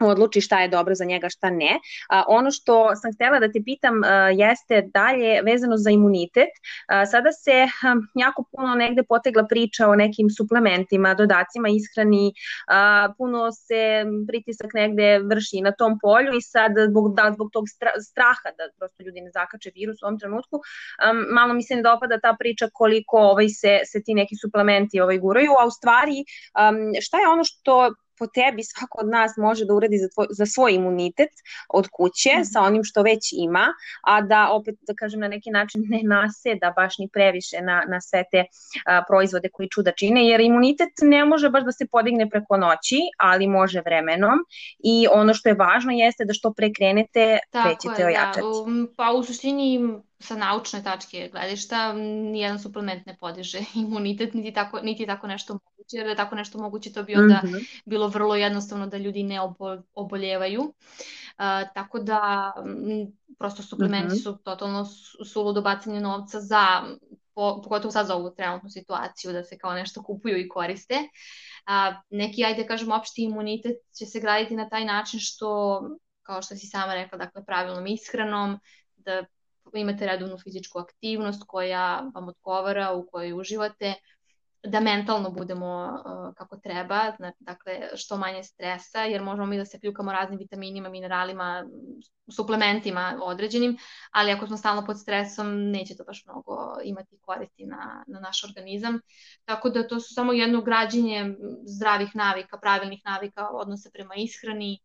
odluči 0.00 0.40
šta 0.40 0.60
je 0.60 0.68
dobro 0.68 0.94
za 0.94 1.04
njega, 1.04 1.28
šta 1.28 1.50
ne. 1.50 1.78
A, 2.08 2.24
ono 2.28 2.50
što 2.50 2.96
sam 2.96 3.12
htela 3.14 3.38
da 3.38 3.52
te 3.52 3.60
pitam 3.64 4.04
a, 4.04 4.30
jeste 4.30 4.82
dalje 4.94 5.42
vezano 5.42 5.76
za 5.76 5.90
imunitet. 5.90 6.48
A, 6.86 7.06
sada 7.06 7.32
se 7.32 7.52
a, 7.62 7.94
jako 8.14 8.44
puno 8.52 8.74
negde 8.74 9.02
potegla 9.02 9.46
priča 9.46 9.88
o 9.88 9.94
nekim 9.94 10.30
suplementima, 10.30 11.14
dodacima 11.14 11.68
ishrani, 11.68 12.32
a, 12.68 13.12
puno 13.18 13.52
se 13.52 14.04
pritisak 14.28 14.74
negde 14.74 15.18
vrši 15.18 15.60
na 15.60 15.72
tom 15.72 15.98
polju 16.02 16.32
i 16.36 16.42
sad 16.42 16.72
zbog, 16.90 17.14
da, 17.14 17.30
zbog 17.34 17.48
tog 17.52 17.64
straha 18.10 18.48
da 18.58 18.64
prosto 18.78 19.02
ljudi 19.02 19.20
ne 19.20 19.30
zakače 19.30 19.70
virus 19.74 20.02
u 20.02 20.06
ovom 20.06 20.18
trenutku, 20.18 20.56
a, 20.98 21.12
malo 21.12 21.54
mi 21.54 21.62
se 21.62 21.76
ne 21.76 21.82
dopada 21.82 22.20
ta 22.20 22.36
priča 22.38 22.68
koliko 22.72 23.16
ovaj 23.16 23.48
se, 23.48 23.80
se 23.84 24.02
ti 24.02 24.14
neki 24.14 24.36
suplementi 24.36 25.00
ovaj 25.00 25.18
guraju, 25.18 25.52
a 25.60 25.66
u 25.66 25.70
stvari 25.70 26.24
a, 26.54 26.72
šta 27.00 27.18
je 27.18 27.28
ono 27.28 27.44
što 27.44 27.94
po 28.20 28.26
tebi 28.26 28.62
svako 28.64 29.00
od 29.02 29.08
nas 29.08 29.36
može 29.36 29.64
da 29.64 29.74
uradi 29.74 29.98
za, 29.98 30.08
tvoj, 30.14 30.26
za 30.30 30.46
svoj 30.46 30.72
imunitet 30.74 31.32
od 31.68 31.88
kuće 31.92 32.32
mm. 32.40 32.44
sa 32.44 32.62
onim 32.62 32.84
što 32.84 33.02
već 33.02 33.32
ima, 33.32 33.66
a 34.02 34.20
da 34.20 34.48
opet, 34.52 34.74
da 34.88 34.94
kažem, 34.94 35.20
na 35.20 35.28
neki 35.28 35.50
način 35.50 35.84
ne 35.88 36.00
naseda 36.02 36.72
baš 36.76 36.98
ni 36.98 37.08
previše 37.12 37.62
na, 37.62 37.82
na 37.88 38.00
sve 38.00 38.24
te 38.30 38.44
a, 38.86 39.02
proizvode 39.08 39.48
koji 39.52 39.68
čuda 39.68 39.92
čine, 39.92 40.26
jer 40.26 40.40
imunitet 40.40 40.92
ne 41.02 41.24
može 41.24 41.50
baš 41.50 41.64
da 41.64 41.72
se 41.72 41.86
podigne 41.92 42.30
preko 42.30 42.56
noći, 42.56 43.00
ali 43.18 43.46
može 43.46 43.80
vremenom 43.80 44.38
i 44.84 45.06
ono 45.12 45.34
što 45.34 45.48
je 45.48 45.54
važno 45.54 45.92
jeste 45.92 46.24
da 46.24 46.34
što 46.34 46.52
pre 46.52 46.72
krenete, 46.72 47.38
Tako 47.50 47.68
pre 47.68 47.76
ćete 47.82 48.02
je, 48.02 48.04
da. 48.04 48.06
ojačati. 48.06 48.40
Da. 48.40 48.86
Pa 48.96 49.12
u 49.12 49.24
suštini 49.24 50.00
sa 50.20 50.36
naučne 50.36 50.82
tačke 50.82 51.28
gledišta 51.32 51.92
nijedan 52.32 52.58
suplement 52.58 53.06
ne 53.06 53.16
podiže 53.20 53.58
imunitet, 53.84 54.34
niti 54.34 54.52
tako, 54.52 54.80
niti 54.80 55.06
tako 55.06 55.26
nešto 55.26 55.58
jer 55.92 56.06
da 56.06 56.14
tako 56.14 56.34
nešto 56.34 56.58
moguće 56.58 56.92
to 56.92 57.02
bi 57.02 57.16
onda 57.16 57.40
mm 57.44 57.46
-hmm. 57.46 57.80
bilo 57.84 58.08
vrlo 58.08 58.34
jednostavno 58.34 58.86
da 58.86 58.96
ljudi 58.96 59.22
ne 59.22 59.40
obo, 59.40 59.76
oboljevaju. 59.94 60.60
Uh, 60.60 61.72
tako 61.74 61.98
da 61.98 62.52
m, 62.64 63.12
prosto 63.38 63.62
suplementi 63.62 64.14
mm 64.14 64.18
-hmm. 64.18 64.22
su 64.22 64.38
totalno 64.44 64.86
suludo 65.32 65.60
bacanje 65.60 66.00
novca 66.00 66.40
za 66.40 66.82
po, 67.34 67.62
pogotovo 67.62 67.92
sad 67.92 68.06
za 68.06 68.14
ovu 68.14 68.34
trenutnu 68.34 68.70
situaciju, 68.70 69.32
da 69.32 69.44
se 69.44 69.58
kao 69.58 69.74
nešto 69.74 70.02
kupuju 70.02 70.38
i 70.38 70.48
koriste. 70.48 71.08
A, 71.66 72.02
neki, 72.10 72.44
ajde 72.44 72.66
kažemo, 72.66 72.96
opšti 72.96 73.22
imunitet 73.22 73.76
će 73.98 74.06
se 74.06 74.20
graditi 74.20 74.56
na 74.56 74.68
taj 74.68 74.84
način 74.84 75.20
što, 75.20 75.80
kao 76.22 76.42
što 76.42 76.56
si 76.56 76.66
sama 76.66 76.94
rekla, 76.94 77.18
dakle, 77.18 77.44
pravilnom 77.44 77.86
ishranom, 77.86 78.58
da 78.96 79.24
imate 79.74 80.06
redovnu 80.06 80.38
fizičku 80.38 80.78
aktivnost 80.78 81.42
koja 81.46 82.10
vam 82.14 82.28
odgovara, 82.28 82.92
u 82.92 83.06
kojoj 83.06 83.32
uživate, 83.32 83.94
da 84.62 84.80
mentalno 84.80 85.30
budemo 85.30 86.00
uh, 86.04 86.34
kako 86.34 86.56
treba, 86.56 87.12
dakle 87.38 87.88
što 87.94 88.16
manje 88.16 88.42
stresa, 88.42 89.00
jer 89.00 89.22
možemo 89.22 89.46
mi 89.46 89.56
da 89.56 89.64
se 89.64 89.80
kljukamo 89.80 90.12
raznim 90.12 90.38
vitaminima, 90.38 90.88
mineralima, 90.88 91.64
suplementima 92.32 93.18
određenim, 93.22 93.76
ali 94.10 94.32
ako 94.32 94.46
smo 94.46 94.56
stalno 94.56 94.86
pod 94.86 95.00
stresom, 95.00 95.70
neće 95.70 95.96
to 95.96 96.04
baš 96.04 96.24
mnogo 96.26 96.76
imati 96.84 97.18
koristi 97.20 97.66
na, 97.66 98.04
na 98.06 98.20
naš 98.20 98.44
organizam. 98.44 99.00
Tako 99.44 99.70
da 99.70 99.88
to 99.88 100.00
su 100.00 100.14
samo 100.14 100.32
jedno 100.32 100.62
građenje 100.62 101.36
zdravih 101.66 102.10
navika, 102.14 102.58
pravilnih 102.58 103.00
navika 103.04 103.48
odnose 103.48 103.90
prema 103.92 104.14
ishrani, 104.16 104.78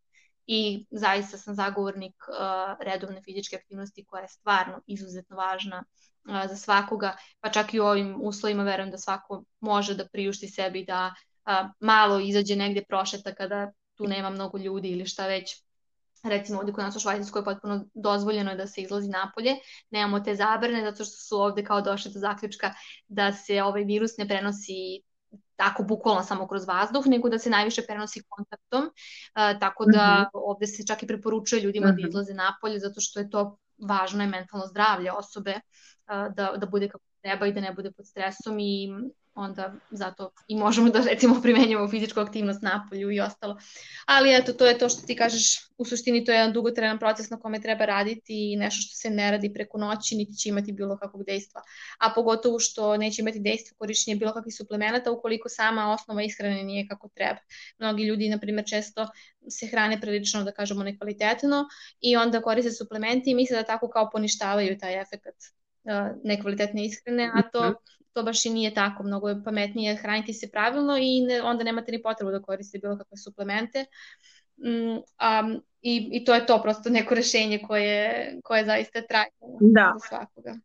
i 0.46 0.86
zaista 0.90 1.38
sam 1.38 1.54
zagovornik 1.54 2.14
uh, 2.28 2.84
redovne 2.84 3.22
fizičke 3.22 3.56
aktivnosti 3.56 4.04
koja 4.04 4.22
je 4.22 4.28
stvarno 4.28 4.80
izuzetno 4.86 5.36
važna 5.36 5.84
uh, 5.84 6.48
za 6.48 6.56
svakoga, 6.56 7.16
pa 7.40 7.50
čak 7.50 7.74
i 7.74 7.80
u 7.80 7.84
ovim 7.84 8.16
uslovima 8.22 8.62
verujem 8.62 8.90
da 8.90 8.98
svako 8.98 9.44
može 9.60 9.94
da 9.94 10.08
priušti 10.08 10.48
sebi 10.48 10.84
da 10.84 11.14
uh, 11.14 11.70
malo 11.80 12.20
izađe 12.20 12.56
negde 12.56 12.84
prošeta 12.88 13.34
kada 13.34 13.72
tu 13.94 14.06
nema 14.06 14.30
mnogo 14.30 14.58
ljudi 14.58 14.88
ili 14.88 15.06
šta 15.06 15.26
već. 15.26 15.62
Recimo 16.24 16.58
ovde 16.58 16.72
kod 16.72 16.84
nas 16.84 16.96
u 16.96 17.00
Švajcarskoj 17.00 17.40
je 17.40 17.44
potpuno 17.44 17.84
dozvoljeno 17.94 18.54
da 18.54 18.66
se 18.66 18.82
izlazi 18.82 19.08
napolje, 19.08 19.56
nemamo 19.90 20.20
te 20.20 20.34
zabrane 20.34 20.82
zato 20.84 21.04
što 21.04 21.16
su 21.16 21.36
ovde 21.36 21.64
kao 21.64 21.80
došli 21.80 22.12
do 22.12 22.20
zaključka 22.20 22.74
da 23.08 23.32
se 23.32 23.62
ovaj 23.62 23.84
virus 23.84 24.16
ne 24.18 24.28
prenosi 24.28 25.02
tako 25.56 25.82
bukvalno 25.82 26.22
samo 26.22 26.48
kroz 26.48 26.66
vazduh, 26.68 27.06
nego 27.06 27.28
da 27.28 27.38
se 27.38 27.50
najviše 27.50 27.82
prenosi 27.82 28.22
kontaktom, 28.28 28.84
uh, 28.84 29.60
tako 29.60 29.84
da 29.84 30.16
mm 30.20 30.24
-hmm. 30.24 30.40
ovde 30.44 30.66
se 30.66 30.86
čak 30.86 31.02
i 31.02 31.06
preporučuje 31.06 31.62
ljudima 31.62 31.86
mm 31.86 31.90
-hmm. 31.90 31.96
da 31.96 32.00
mhm. 32.00 32.08
izlaze 32.08 32.34
napolje, 32.34 32.78
zato 32.78 33.00
što 33.00 33.20
je 33.20 33.30
to 33.30 33.58
važno 33.88 34.22
je 34.22 34.28
mentalno 34.28 34.66
zdravlje 34.66 35.12
osobe, 35.12 35.54
uh, 35.54 36.34
da, 36.34 36.52
da 36.56 36.66
bude 36.66 36.88
kako 36.88 37.04
treba 37.20 37.46
i 37.46 37.52
da 37.52 37.60
ne 37.60 37.72
bude 37.72 37.92
pod 37.92 38.06
stresom 38.06 38.58
i 38.58 38.88
onda 39.36 39.74
zato 39.90 40.30
i 40.48 40.56
možemo 40.56 40.90
da 40.90 41.00
recimo 41.10 41.42
primenjamo 41.42 41.88
fizičku 41.88 42.20
aktivnost 42.20 42.62
na 42.62 42.86
polju 42.90 43.10
i 43.10 43.20
ostalo. 43.20 43.56
Ali 44.06 44.34
eto, 44.34 44.52
to 44.52 44.66
je 44.66 44.78
to 44.78 44.88
što 44.88 45.06
ti 45.06 45.16
kažeš, 45.16 45.68
u 45.78 45.84
suštini 45.84 46.24
to 46.24 46.32
je 46.32 46.36
jedan 46.38 46.52
dugotrenan 46.52 46.98
proces 46.98 47.30
na 47.30 47.40
kome 47.40 47.60
treba 47.60 47.84
raditi 47.84 48.52
i 48.52 48.56
nešto 48.56 48.82
što 48.82 48.96
se 48.96 49.10
ne 49.10 49.30
radi 49.30 49.52
preko 49.54 49.78
noći, 49.78 50.16
niti 50.16 50.34
će 50.34 50.48
imati 50.48 50.72
bilo 50.72 50.98
kakvog 50.98 51.24
dejstva. 51.24 51.62
A 51.98 52.12
pogotovo 52.14 52.58
što 52.58 52.96
neće 52.96 53.22
imati 53.22 53.40
dejstva 53.40 53.76
korišćenje 53.78 54.16
bilo 54.16 54.32
kakvih 54.32 54.54
suplemenata 54.56 55.12
ukoliko 55.12 55.48
sama 55.48 55.92
osnova 55.92 56.22
ishrane 56.22 56.64
nije 56.64 56.88
kako 56.88 57.08
treba. 57.08 57.38
Mnogi 57.78 58.04
ljudi, 58.04 58.28
na 58.28 58.38
primjer, 58.38 58.66
često 58.68 59.08
se 59.48 59.66
hrane 59.66 60.00
prilično, 60.00 60.44
da 60.44 60.52
kažemo, 60.52 60.82
nekvalitetno 60.82 61.64
i 62.00 62.16
onda 62.16 62.42
koriste 62.42 62.72
suplementi 62.72 63.30
i 63.30 63.34
misle 63.34 63.56
da 63.56 63.62
tako 63.62 63.88
kao 63.88 64.10
poništavaju 64.10 64.78
taj 64.78 65.00
efekt 65.00 65.56
nekvalitetne 66.24 66.84
ishrane, 66.84 67.30
a 67.34 67.42
to, 67.42 67.64
mhm. 67.64 67.74
To 68.16 68.22
baš 68.22 68.44
i 68.46 68.50
nije 68.50 68.74
tako. 68.74 69.02
Mnogo 69.02 69.28
je 69.28 69.44
pametnije 69.44 69.96
hraniti 69.96 70.32
se 70.32 70.50
pravilno 70.50 70.96
i 70.96 71.20
ne, 71.20 71.42
onda 71.42 71.64
nemate 71.64 71.92
ni 71.92 72.02
potrebu 72.02 72.30
da 72.30 72.42
koristite 72.42 72.78
bilo 72.78 72.98
kakve 72.98 73.16
suplemente. 73.16 73.84
Mm, 74.56 74.96
um, 74.96 75.62
i, 75.82 76.08
I 76.12 76.24
to 76.24 76.34
je 76.34 76.46
to, 76.46 76.62
prosto 76.62 76.90
neko 76.90 77.14
rešenje 77.14 77.60
koje, 77.66 78.32
koje 78.44 78.64
zaista 78.64 79.02
trajno 79.02 79.58
da. 79.60 79.92
za 79.94 80.08
svakoga. 80.08 80.56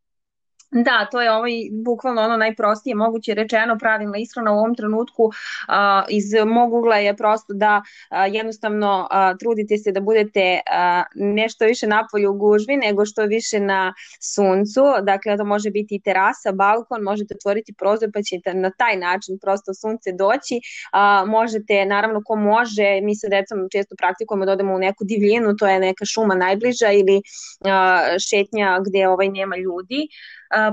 Da, 0.72 1.08
to 1.12 1.22
je 1.22 1.32
ovaj 1.32 1.52
bukvalno 1.72 2.22
ono 2.22 2.38
najprostije 2.38 2.96
moguće 2.96 3.34
rečeno 3.34 3.78
pravilna 3.78 4.18
ishrana 4.18 4.52
u 4.52 4.58
ovom 4.58 4.76
trenutku 4.76 5.32
a, 5.68 6.04
iz 6.10 6.24
mog 6.48 6.74
ugla 6.74 6.96
je 6.96 7.18
prosto 7.18 7.54
da 7.54 7.82
a, 8.10 8.26
jednostavno 8.26 9.08
a, 9.12 9.38
trudite 9.38 9.78
se 9.78 9.92
da 9.92 10.00
budete 10.00 10.60
a, 10.72 11.04
nešto 11.16 11.66
više 11.66 11.88
napolju 11.88 12.32
u 12.32 12.34
gužvi 12.34 12.78
nego 12.78 13.06
što 13.06 13.26
više 13.26 13.60
na 13.60 13.94
suncu, 14.22 14.82
dakle 15.04 15.38
to 15.38 15.46
može 15.46 15.72
biti 15.72 15.96
i 15.96 16.02
terasa, 16.02 16.52
balkon, 16.52 17.02
možete 17.02 17.36
otvoriti 17.36 17.74
prozor 17.74 18.10
pa 18.14 18.22
ćete 18.22 18.54
na 18.54 18.72
taj 18.78 18.96
način 18.98 19.40
prosto 19.42 19.74
sunce 19.74 20.12
doći, 20.12 20.60
a, 20.92 21.26
možete 21.28 21.86
naravno 21.86 22.22
ko 22.26 22.36
može, 22.36 23.02
mi 23.02 23.16
sa 23.16 23.28
decom 23.28 23.68
često 23.72 23.96
praktikujemo 23.96 24.46
da 24.46 24.52
odemo 24.52 24.76
u 24.76 24.80
neku 24.80 25.04
divljinu, 25.04 25.56
to 25.56 25.68
je 25.68 25.80
neka 25.80 26.06
šuma 26.06 26.36
najbliža 26.36 26.92
ili 26.92 27.22
a, 27.66 28.04
šetnja 28.30 28.80
gde 28.86 29.08
ovaj 29.08 29.30
nema 29.30 29.58
ljudi, 29.58 30.08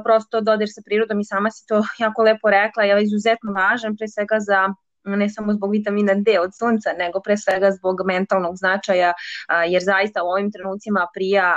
prosto 0.05 0.41
dodir 0.41 0.71
sa 0.73 0.83
prirodom 0.85 1.21
i 1.21 1.25
sama 1.25 1.51
si 1.51 1.67
to 1.67 1.83
jako 2.05 2.23
lepo 2.23 2.51
rekla, 2.51 2.85
je 2.85 3.03
izuzetno 3.05 3.53
važan 3.53 3.97
pre 3.97 4.09
svega 4.09 4.41
za 4.41 4.69
ne 5.17 5.29
samo 5.29 5.53
zbog 5.53 5.71
vitamina 5.73 6.15
D 6.15 6.41
od 6.41 6.51
sunca, 6.59 6.91
nego 6.99 7.21
pre 7.21 7.37
svega 7.37 7.71
zbog 7.71 7.97
mentalnog 8.07 8.57
značaja, 8.57 9.13
jer 9.69 9.83
zaista 9.83 10.23
u 10.23 10.27
ovim 10.27 10.53
trenucima 10.53 11.07
prija 11.15 11.55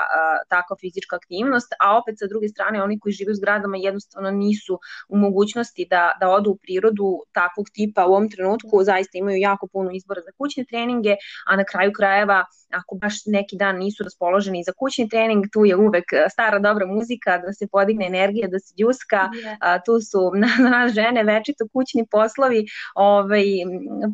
takva 0.50 0.76
fizička 0.82 1.16
aktivnost, 1.16 1.74
a 1.80 1.98
opet 1.98 2.20
sa 2.20 2.28
druge 2.28 2.48
strane 2.48 2.84
oni 2.84 3.00
koji 3.00 3.14
žive 3.14 3.32
u 3.32 3.36
zgradama 3.36 3.78
jednostavno 3.78 4.32
nisu 4.32 4.80
u 5.10 5.18
mogućnosti 5.18 5.88
da, 5.90 6.12
da 6.20 6.30
odu 6.30 6.50
u 6.52 6.58
prirodu 6.58 7.20
takvog 7.32 7.70
tipa 7.74 8.06
u 8.06 8.12
ovom 8.12 8.30
trenutku, 8.30 8.84
zaista 8.84 9.18
imaju 9.18 9.38
jako 9.38 9.68
puno 9.68 9.90
izbora 9.94 10.22
za 10.22 10.32
kućne 10.38 10.66
treninge, 10.66 11.16
a 11.46 11.56
na 11.56 11.64
kraju 11.64 11.92
krajeva 11.98 12.46
ako 12.72 12.96
baš 12.96 13.14
neki 13.26 13.58
dan 13.58 13.78
nisu 13.78 14.04
raspoloženi 14.04 14.64
za 14.64 14.74
kućni 14.74 15.10
trening, 15.10 15.46
tu 15.54 15.66
je 15.66 15.76
uvek 15.76 16.04
stara 16.32 16.60
dobra 16.60 16.86
muzika, 16.86 17.38
da 17.38 17.54
se 17.54 17.68
podigne 17.72 18.06
energija, 18.06 18.48
da 18.48 18.60
se 18.60 18.74
djuska, 18.78 19.30
yeah. 19.34 19.80
tu 19.86 20.00
su 20.12 20.32
na, 20.44 20.70
na 20.70 20.90
žene 20.90 21.24
večito 21.24 21.68
kućni 21.74 22.06
poslovi, 22.12 22.66
ovaj, 22.96 23.41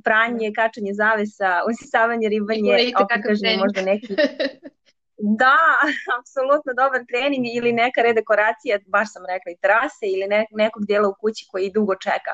pranje, 0.03 0.51
kačanje 0.55 0.93
zavesa, 0.93 1.61
usisavanje, 1.69 2.29
ribanje, 2.29 2.91
opet 3.01 3.23
kažem 3.23 3.59
možda 3.59 3.81
neki 3.81 4.15
Da, 5.19 5.57
apsolutno 6.19 6.71
dobar 6.81 7.01
trening 7.11 7.45
ili 7.57 7.71
neka 7.73 8.01
redekoracija, 8.01 8.79
baš 8.87 9.07
sam 9.13 9.23
rekla 9.33 9.51
i 9.51 9.59
terase 9.61 10.05
ili 10.13 10.27
ne, 10.27 10.45
nekog 10.51 10.85
dijela 10.85 11.07
u 11.09 11.15
kući 11.21 11.47
koji 11.51 11.71
dugo 11.71 11.95
čeka 11.95 12.33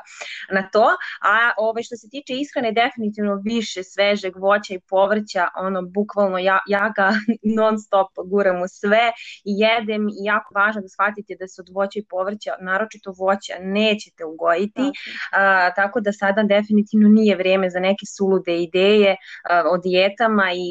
na 0.56 0.62
to. 0.72 0.86
A 1.22 1.34
ove, 1.58 1.82
što 1.82 1.96
se 1.96 2.08
tiče 2.10 2.32
ishrane, 2.34 2.72
definitivno 2.72 3.34
više 3.44 3.80
svežeg 3.84 4.36
voća 4.36 4.74
i 4.74 4.80
povrća, 4.88 5.48
ono 5.56 5.82
bukvalno 5.82 6.38
ja, 6.38 6.58
ja 6.68 6.92
ga 6.96 7.08
non 7.58 7.78
stop 7.78 8.08
guram 8.26 8.62
u 8.62 8.68
sve 8.68 9.04
i 9.50 9.52
jedem 9.66 10.08
i 10.08 10.20
jako 10.24 10.54
važno 10.54 10.80
da 10.80 10.88
shvatite 10.88 11.36
da 11.40 11.46
se 11.48 11.62
od 11.62 11.68
voća 11.74 11.98
i 11.98 12.06
povrća, 12.10 12.52
naročito 12.60 13.10
voća, 13.18 13.54
nećete 13.60 14.24
ugojiti, 14.24 14.86
a, 15.32 15.70
tako 15.74 16.00
da 16.00 16.12
sada 16.12 16.42
definitivno 16.42 17.08
nije 17.08 17.36
vreme 17.36 17.70
za 17.70 17.80
neke 17.80 18.04
sulude 18.16 18.62
ideje 18.62 19.16
a, 19.50 19.62
o 19.72 19.78
dijetama 19.78 20.52
i, 20.52 20.66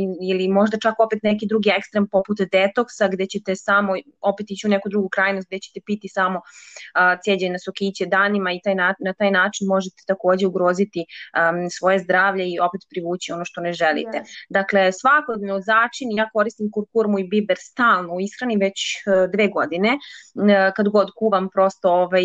i, 0.00 0.02
ili 0.30 0.48
možda 0.48 0.78
čak 0.78 0.94
opet 1.00 1.22
neke 1.22 1.39
neki 1.40 1.46
drugi 1.46 1.70
ekstrem 1.70 2.06
poput 2.08 2.38
detoksa 2.52 3.08
gde 3.08 3.26
ćete 3.26 3.56
samo 3.56 3.92
opet 4.20 4.46
ići 4.50 4.66
u 4.66 4.70
neku 4.70 4.88
drugu 4.88 5.08
krajnost 5.08 5.48
gde 5.48 5.58
ćete 5.58 5.80
piti 5.86 6.08
samo 6.08 6.38
uh, 6.38 7.20
cijeđene 7.22 7.58
sokiće 7.58 8.06
danima 8.06 8.52
i 8.52 8.60
taj 8.64 8.74
na, 8.74 8.94
na 9.00 9.12
taj 9.12 9.30
način 9.30 9.66
možete 9.66 10.02
takođe 10.06 10.46
ugroziti 10.46 11.04
um, 11.04 11.70
svoje 11.70 11.98
zdravlje 11.98 12.44
i 12.48 12.58
opet 12.60 12.80
privući 12.90 13.32
ono 13.32 13.44
što 13.44 13.60
ne 13.60 13.72
želite. 13.72 14.18
Yes. 14.18 14.46
Dakle, 14.50 14.92
svakodnevno 14.92 15.60
začin, 15.60 16.08
ja 16.16 16.28
koristim 16.32 16.70
kurkurmu 16.72 17.18
i 17.18 17.28
biber 17.28 17.56
stalno 17.60 18.14
u 18.14 18.20
ishrani 18.20 18.56
već 18.56 18.78
uh, 18.80 19.30
dve 19.32 19.48
godine, 19.48 19.92
uh, 19.94 20.74
kad 20.76 20.88
god 20.88 21.08
kuvam 21.16 21.48
prosto 21.54 21.88
ovaj, 21.90 22.24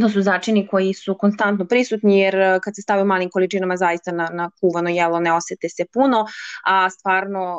to 0.00 0.08
su 0.08 0.22
začini 0.22 0.66
koji 0.66 0.94
su 0.94 1.18
konstantno 1.18 1.66
prisutni 1.66 2.20
jer 2.20 2.34
e, 2.34 2.60
kad 2.62 2.76
se 2.76 2.82
stave 2.82 3.02
u 3.02 3.06
malim 3.06 3.30
količinama 3.30 3.76
zaista 3.76 4.12
na, 4.12 4.28
na 4.32 4.50
kuvano 4.60 4.90
jelo 4.90 5.20
ne 5.20 5.32
osete 5.32 5.68
se 5.68 5.84
puno, 5.92 6.26
a 6.64 6.90
stvarno 6.90 7.58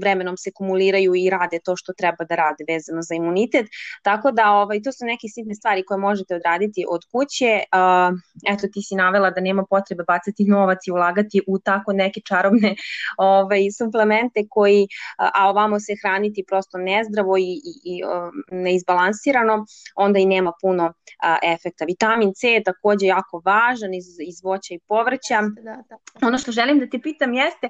vremenom 0.00 0.36
se 0.36 0.50
kumuliraju 0.54 1.14
i 1.14 1.30
rade 1.30 1.58
to 1.64 1.76
što 1.76 1.92
treba 1.92 2.24
da 2.24 2.34
rade 2.34 2.64
vezano 2.68 3.02
za 3.02 3.14
imunitet. 3.14 3.66
Tako 4.02 4.30
da 4.30 4.50
ovaj, 4.50 4.82
to 4.82 4.92
su 4.92 5.04
neke 5.04 5.28
sitne 5.28 5.54
stvari 5.54 5.84
koje 5.86 5.98
možete 5.98 6.34
odraditi 6.34 6.84
od 6.88 7.00
kuće. 7.12 7.62
Uh, 7.72 8.18
eto 8.54 8.68
ti 8.72 8.82
si 8.82 8.94
navela 8.94 9.30
da 9.30 9.40
nema 9.40 9.64
potrebe 9.70 10.04
bacati 10.06 10.44
novac 10.44 10.78
i 10.86 10.90
ulagati 10.90 11.40
u 11.46 11.58
tako 11.58 11.92
neke 11.92 12.20
čarobne 12.20 12.74
ovaj, 13.18 13.60
suplemente 13.78 14.46
koji, 14.50 14.88
a 15.18 15.48
ovamo 15.48 15.80
se 15.80 15.94
hraniti 16.02 16.44
prosto 16.48 16.78
nezdravo 16.78 17.36
i, 17.36 17.42
i, 17.42 17.72
i 17.84 18.02
neizbalansirano, 18.50 19.64
onda 19.96 20.18
i 20.18 20.26
nema 20.26 20.52
puno 20.60 20.92
a, 21.22 21.33
efekta. 21.42 21.84
Vitamin 21.84 22.32
C 22.34 22.48
je 22.48 22.62
takođe 22.62 23.06
jako 23.06 23.42
važan 23.44 23.94
iz, 23.94 24.04
iz 24.20 24.42
voća 24.44 24.74
i 24.74 24.78
povrća. 24.88 25.38
Da, 25.62 25.82
da. 25.88 26.26
Ono 26.26 26.38
što 26.38 26.52
želim 26.52 26.78
da 26.78 26.86
ti 26.86 27.00
pitam 27.02 27.34
jeste 27.34 27.68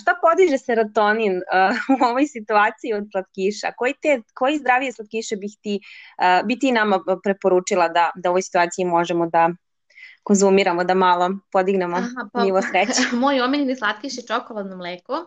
šta 0.00 0.14
podiže 0.22 0.58
serotonin 0.58 1.40
u 2.00 2.04
ovoj 2.04 2.26
situaciji 2.26 2.94
od 2.94 3.04
slatkiša? 3.12 3.72
Koji, 3.76 3.94
te, 4.02 4.22
koji 4.34 4.58
zdravije 4.58 4.92
slatkiše 4.92 5.36
bih 5.36 5.50
ti, 5.62 5.80
bi 6.44 6.58
ti 6.58 6.72
nama 6.72 7.00
preporučila 7.22 7.88
da, 7.88 8.10
da 8.14 8.30
u 8.30 8.32
ovoj 8.32 8.42
situaciji 8.42 8.84
možemo 8.84 9.26
da 9.26 9.50
konzumiramo, 10.22 10.84
da 10.84 10.94
malo 10.94 11.30
podignemo 11.52 11.96
Aha, 11.96 12.28
pa, 12.32 12.44
nivo 12.44 12.62
sreće? 12.62 13.02
Moj 13.22 13.40
omiljeni 13.40 13.76
slatkiš 13.76 14.18
je 14.18 14.26
čokoladno 14.26 14.76
mleko 14.76 15.26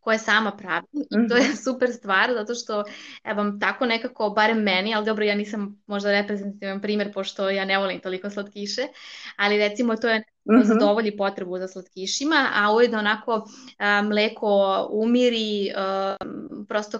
koje 0.00 0.18
sama 0.18 0.52
pravi 0.56 0.86
i 0.92 1.28
to 1.28 1.36
je 1.36 1.48
mhm. 1.48 1.56
super 1.64 1.92
stvar 1.92 2.32
zato 2.34 2.54
što 2.54 2.84
evo 3.24 3.52
tako 3.60 3.86
nekako, 3.86 4.30
barem 4.30 4.58
meni, 4.58 4.94
ali 4.94 5.06
dobro 5.06 5.24
ja 5.24 5.34
nisam 5.34 5.82
možda 5.86 6.10
reprezentativan 6.10 6.80
primer 6.80 7.12
pošto 7.12 7.50
ja 7.50 7.64
ne 7.64 7.78
volim 7.78 8.00
toliko 8.00 8.30
slatkiše, 8.30 8.82
ali 9.36 9.58
recimo 9.58 9.96
to 9.96 10.08
je 10.08 10.18
mm 10.18 10.52
-hmm. 10.52 10.64
zadovolji 10.64 11.16
potrebu 11.16 11.58
za 11.58 11.68
slatkišima, 11.68 12.48
a 12.54 12.74
ujedno 12.74 12.98
onako 12.98 13.48
a, 13.78 14.02
mleko 14.02 14.88
umiri, 14.92 15.72
a, 15.76 16.16
prosto 16.68 16.98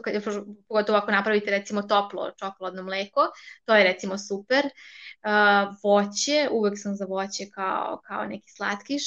pogotovo 0.68 0.98
ako 0.98 1.10
napravite 1.10 1.50
recimo 1.50 1.82
toplo 1.82 2.30
čokoladno 2.38 2.82
mleko, 2.82 3.20
to 3.64 3.74
je 3.74 3.84
recimo 3.84 4.18
super. 4.18 4.64
Uh, 5.24 5.74
voće, 5.82 6.48
uvek 6.50 6.74
sam 6.76 6.94
za 6.94 7.04
voće 7.04 7.50
kao, 7.54 8.00
kao 8.06 8.24
neki 8.24 8.50
slatkiš. 8.50 9.02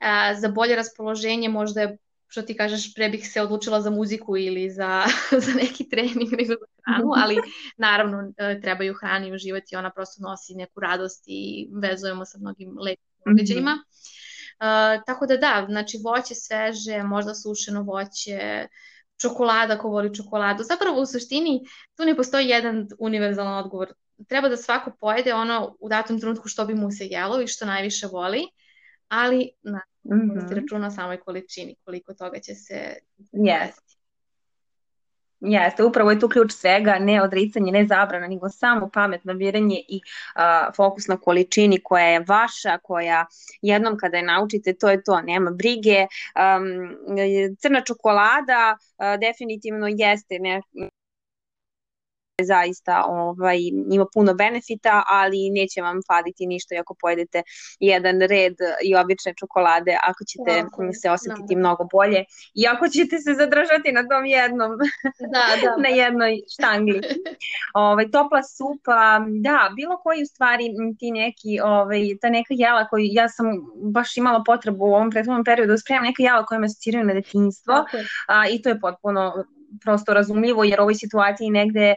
Uh, 0.00 0.40
za 0.40 0.48
bolje 0.48 0.76
raspoloženje 0.76 1.48
možda 1.48 1.80
je 1.80 1.98
što 2.28 2.42
ti 2.42 2.56
kažeš, 2.56 2.94
pre 2.94 3.08
bih 3.08 3.28
se 3.32 3.42
odlučila 3.42 3.80
za 3.80 3.90
muziku 3.90 4.36
ili 4.36 4.70
za, 4.70 5.04
za 5.46 5.52
neki 5.52 5.88
trening 5.88 6.32
nego 6.32 6.54
za 6.54 6.66
hranu, 6.86 7.12
ali 7.16 7.36
naravno 7.76 8.32
e, 8.36 8.60
trebaju 8.60 8.94
hrani 8.94 9.32
uživati, 9.32 9.76
ona 9.76 9.90
prosto 9.90 10.22
nosi 10.22 10.54
neku 10.54 10.80
radost 10.80 11.24
i 11.26 11.68
vezujemo 11.72 12.24
sa 12.24 12.38
mnogim 12.38 12.78
lepim 12.78 13.04
mhm. 13.26 13.36
događajima. 13.36 13.74
Mm 13.74 13.78
-hmm. 13.78 14.96
uh, 14.96 15.02
tako 15.06 15.26
da 15.26 15.36
da, 15.36 15.66
znači 15.68 15.98
voće 16.04 16.34
sveže, 16.34 17.02
možda 17.02 17.34
sušeno 17.34 17.82
voće, 17.82 18.68
čokolada 19.20 19.78
ko 19.78 19.88
voli 19.88 20.14
čokoladu. 20.14 20.62
Zapravo 20.62 21.00
u 21.00 21.06
suštini 21.06 21.60
tu 21.96 22.04
ne 22.04 22.16
postoji 22.16 22.48
jedan 22.48 22.88
univerzalan 22.98 23.64
odgovor. 23.64 23.92
Treba 24.28 24.48
da 24.48 24.56
svako 24.56 24.90
pojede 25.00 25.34
ono 25.34 25.76
u 25.80 25.88
datom 25.88 26.20
trenutku 26.20 26.48
što 26.48 26.64
bi 26.64 26.74
mu 26.74 26.90
se 26.90 27.06
jelo 27.06 27.42
i 27.42 27.46
što 27.46 27.66
najviše 27.66 28.06
voli, 28.06 28.46
ali 29.08 29.50
na 29.62 29.80
mm 30.04 30.30
-hmm. 30.30 30.54
računa 30.54 30.86
o 30.86 30.90
samoj 30.90 31.16
količini, 31.16 31.76
koliko 31.84 32.14
toga 32.14 32.38
će 32.38 32.54
se 32.54 32.94
Jeste. 33.32 33.98
Jeste, 35.40 35.84
upravo 35.84 36.10
je 36.10 36.20
tu 36.20 36.28
ključ 36.28 36.52
svega, 36.52 36.98
ne 36.98 37.22
odricanje, 37.22 37.72
ne 37.72 37.86
zabrana, 37.86 38.26
nego 38.26 38.48
samo 38.48 38.90
pametno 38.94 39.34
biranje 39.34 39.80
i 39.88 40.00
a, 40.34 40.70
fokus 40.76 41.06
na 41.08 41.16
količini 41.16 41.80
koja 41.84 42.04
je 42.04 42.24
vaša, 42.28 42.78
koja 42.82 43.26
jednom 43.62 43.96
kada 43.96 44.16
je 44.16 44.22
naučite, 44.22 44.72
to 44.72 44.90
je 44.90 45.02
to, 45.02 45.20
nema 45.20 45.50
brige. 45.50 46.06
Um, 46.34 46.96
crna 47.58 47.80
čokolada 47.80 48.76
a, 48.96 49.16
definitivno 49.16 49.86
jeste 49.90 50.38
ne, 50.38 50.62
zaista 52.44 53.04
ovaj, 53.08 53.58
ima 53.90 54.06
puno 54.14 54.34
benefita, 54.34 55.02
ali 55.06 55.50
neće 55.50 55.82
vam 55.82 56.00
faliti 56.06 56.46
ništa 56.46 56.74
ako 56.80 56.94
pojedete 57.00 57.42
jedan 57.80 58.20
red 58.20 58.56
i 58.84 58.96
obične 58.96 59.34
čokolade, 59.34 59.98
ako 60.02 60.24
ćete 60.24 60.62
Tako, 60.62 60.92
se 60.92 61.10
osetiti 61.10 61.54
da. 61.54 61.58
mnogo 61.58 61.84
bolje 61.92 62.24
i 62.54 62.66
ako 62.66 62.88
ćete 62.88 63.18
se 63.18 63.34
zadržati 63.34 63.92
na 63.92 64.08
tom 64.08 64.24
jednom, 64.26 64.70
da, 65.32 65.44
da. 65.62 65.82
na 65.82 65.88
jednoj 65.88 66.40
štangli. 66.54 67.00
ovaj, 67.86 68.10
topla 68.10 68.42
supa, 68.42 69.20
da, 69.40 69.70
bilo 69.76 69.96
koji 70.02 70.22
u 70.22 70.26
stvari 70.26 70.64
ti 70.98 71.10
neki, 71.10 71.60
ovaj, 71.64 72.00
ta 72.20 72.28
neka 72.28 72.54
jela 72.54 72.88
koju 72.88 73.04
ja 73.10 73.28
sam 73.28 73.46
baš 73.92 74.16
imala 74.16 74.42
potrebu 74.46 74.84
u 74.84 74.94
ovom 74.94 75.10
prethodnom 75.10 75.44
periodu 75.44 75.72
da 75.72 75.78
spremam 75.78 76.04
neka 76.04 76.22
jela 76.22 76.44
koja 76.44 76.58
me 76.58 76.66
asociraju 76.66 77.04
na 77.06 77.14
detinjstvo 77.14 77.74
a, 78.28 78.48
i 78.48 78.62
to 78.62 78.68
je 78.68 78.80
potpuno 78.80 79.44
prosto 79.84 80.14
razumljivo 80.14 80.64
jer 80.64 80.80
u 80.80 80.82
ovoj 80.82 80.94
situaciji 80.94 81.50
negde 81.50 81.94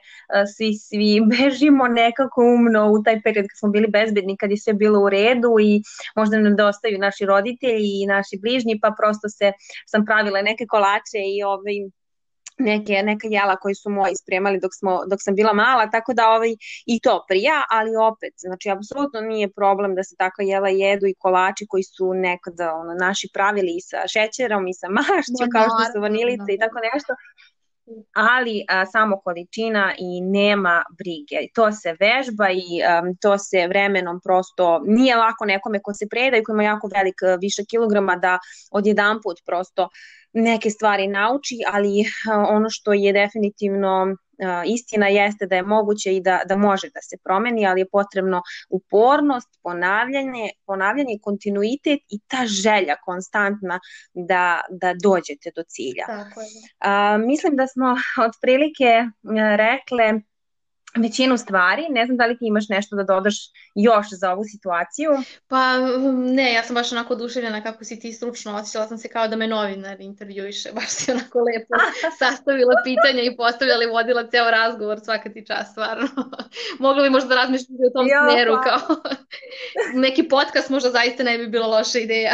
svi, 0.55 0.73
svi 0.73 1.21
bežimo 1.31 1.87
nekako 1.87 2.41
umno 2.41 2.91
u 2.91 3.03
taj 3.03 3.21
period 3.21 3.45
kad 3.49 3.59
smo 3.59 3.69
bili 3.69 3.87
bezbedni, 3.87 4.37
kad 4.37 4.51
je 4.51 4.57
sve 4.57 4.73
bilo 4.73 4.99
u 4.99 5.09
redu 5.09 5.55
i 5.61 5.81
možda 6.15 6.37
nam 6.37 6.55
dostaju 6.55 6.99
naši 6.99 7.25
roditelji 7.25 7.91
i 8.01 8.07
naši 8.07 8.39
bližnji, 8.41 8.79
pa 8.81 8.95
prosto 8.99 9.29
se 9.29 9.51
sam 9.85 10.05
pravila 10.05 10.41
neke 10.41 10.65
kolače 10.65 11.19
i 11.35 11.43
ovaj, 11.43 11.75
neke, 12.61 13.03
neka 13.03 13.27
jela 13.27 13.55
koji 13.55 13.75
su 13.75 13.89
moji 13.89 14.15
spremali 14.15 14.59
dok, 14.59 14.71
smo, 14.79 14.99
dok 15.09 15.19
sam 15.21 15.35
bila 15.35 15.53
mala, 15.53 15.89
tako 15.89 16.13
da 16.13 16.29
ovaj, 16.29 16.53
i 16.85 16.99
to 16.99 17.25
prija, 17.27 17.63
ali 17.69 17.91
opet, 18.11 18.33
znači, 18.37 18.69
apsolutno 18.69 19.21
nije 19.21 19.53
problem 19.59 19.95
da 19.95 20.03
se 20.03 20.15
takva 20.15 20.43
jela 20.43 20.69
jedu 20.69 21.05
i 21.07 21.15
kolači 21.19 21.65
koji 21.69 21.83
su 21.83 22.13
nekada 22.13 22.73
ono, 22.81 22.93
naši 22.93 23.27
pravili 23.33 23.71
i 23.77 23.81
sa 23.89 23.99
šećerom 24.13 24.67
i 24.67 24.73
sa 24.73 24.87
mašću, 24.89 25.43
kao 25.55 25.67
što 25.71 25.83
su 25.91 26.01
vanilice 26.01 26.49
i 26.53 26.59
tako 26.63 26.77
nešto, 26.93 27.11
ali 28.13 28.65
a, 28.67 28.85
samo 28.85 29.19
količina 29.19 29.93
i 29.99 30.21
nema 30.21 30.83
brige. 30.97 31.47
To 31.55 31.71
se 31.71 31.95
vežba 31.99 32.49
i 32.49 32.83
a, 32.87 33.01
to 33.21 33.37
se 33.37 33.67
vremenom 33.67 34.19
prosto 34.23 34.81
nije 34.85 35.15
lako 35.15 35.45
nekome 35.45 35.79
ko 35.83 35.93
se 35.93 36.07
preda 36.09 36.37
i 36.37 36.43
ko 36.43 36.51
ima 36.51 36.63
jako 36.63 36.89
velik 36.95 37.15
više 37.41 37.63
kilograma 37.69 38.15
da 38.15 38.39
odjedan 38.71 39.19
put 39.23 39.37
prosto 39.45 39.89
neke 40.33 40.69
stvari 40.69 41.07
nauči, 41.07 41.57
ali 41.71 42.03
a, 42.31 42.45
ono 42.49 42.69
što 42.69 42.93
je 42.93 43.13
definitivno 43.13 44.15
istina 44.65 45.07
jeste 45.07 45.45
da 45.45 45.55
je 45.55 45.63
moguće 45.63 46.15
i 46.15 46.21
da, 46.21 46.41
da 46.45 46.57
može 46.57 46.89
da 46.89 47.01
se 47.01 47.17
promeni, 47.23 47.67
ali 47.67 47.81
je 47.81 47.89
potrebno 47.91 48.41
upornost, 48.69 49.59
ponavljanje, 49.63 50.49
ponavljanje, 50.65 51.17
kontinuitet 51.21 51.99
i 52.09 52.19
ta 52.27 52.45
želja 52.45 52.95
konstantna 53.05 53.79
da, 54.13 54.61
da 54.69 54.93
dođete 55.03 55.51
do 55.55 55.63
cilja. 55.67 56.05
Tako 56.07 56.41
je. 56.41 56.47
A, 56.79 57.17
mislim 57.17 57.55
da 57.55 57.67
smo 57.67 57.95
otprilike 58.27 59.03
rekle 59.57 60.21
većinu 60.97 61.37
stvari. 61.37 61.85
Ne 61.89 62.05
znam 62.05 62.17
da 62.17 62.25
li 62.25 62.37
ti 62.37 62.45
imaš 62.47 62.69
nešto 62.69 62.95
da 62.95 63.03
dodaš 63.03 63.35
još 63.75 64.07
za 64.11 64.31
ovu 64.31 64.43
situaciju? 64.43 65.11
Pa 65.47 65.77
ne, 66.13 66.53
ja 66.53 66.63
sam 66.63 66.73
baš 66.73 66.91
onako 66.91 67.13
oduševljena 67.13 67.63
kako 67.63 67.83
si 67.83 67.99
ti 67.99 68.13
stručno 68.13 68.55
osjećala 68.55 68.87
sam 68.87 68.97
se 68.97 69.07
kao 69.07 69.27
da 69.27 69.35
me 69.35 69.47
novinar 69.47 70.01
intervjuiše, 70.01 70.71
baš 70.77 70.89
si 70.89 71.11
onako 71.11 71.39
lepo 71.39 71.73
sastavila 72.19 72.73
pitanja 72.83 73.21
i 73.23 73.35
postavljala 73.37 73.83
i 73.83 73.87
vodila 73.87 74.27
ceo 74.27 74.51
razgovor 74.51 74.99
svaka 74.99 75.29
ti 75.29 75.45
čast, 75.45 75.71
stvarno. 75.71 76.07
Mogla 76.79 77.03
bi 77.03 77.09
možda 77.09 77.35
razmišljati 77.35 77.83
o 77.89 77.93
tom 77.93 78.07
jo, 78.07 78.31
smeru 78.31 78.53
pa. 78.55 78.63
kao 78.63 78.95
neki 79.93 80.27
podcast 80.29 80.69
možda 80.69 80.89
zaista 80.89 81.23
ne 81.23 81.37
bi 81.37 81.47
bila 81.47 81.67
loša 81.67 81.99
ideja 81.99 82.33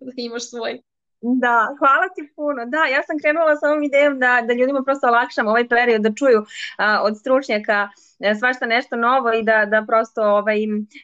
da 0.00 0.12
imaš 0.16 0.50
svoj. 0.50 0.91
Da, 1.22 1.68
hvala 1.78 2.06
ti 2.14 2.32
puno. 2.36 2.66
Da, 2.66 2.82
ja 2.94 3.02
sam 3.02 3.18
krenula 3.18 3.56
sa 3.56 3.68
ovom 3.68 3.82
idejom 3.82 4.18
da, 4.18 4.42
da 4.46 4.52
ljudima 4.54 4.82
prosto 4.84 5.06
olakšam 5.06 5.46
ovaj 5.46 5.68
period, 5.68 6.02
da 6.02 6.14
čuju 6.14 6.40
a, 6.78 7.02
od 7.02 7.18
stručnjaka 7.18 7.88
e, 8.20 8.34
svašta 8.34 8.66
nešto 8.66 8.96
novo 8.96 9.32
i 9.32 9.42
da, 9.42 9.66
da 9.66 9.84
prosto 9.88 10.22
ovaj, 10.22 10.58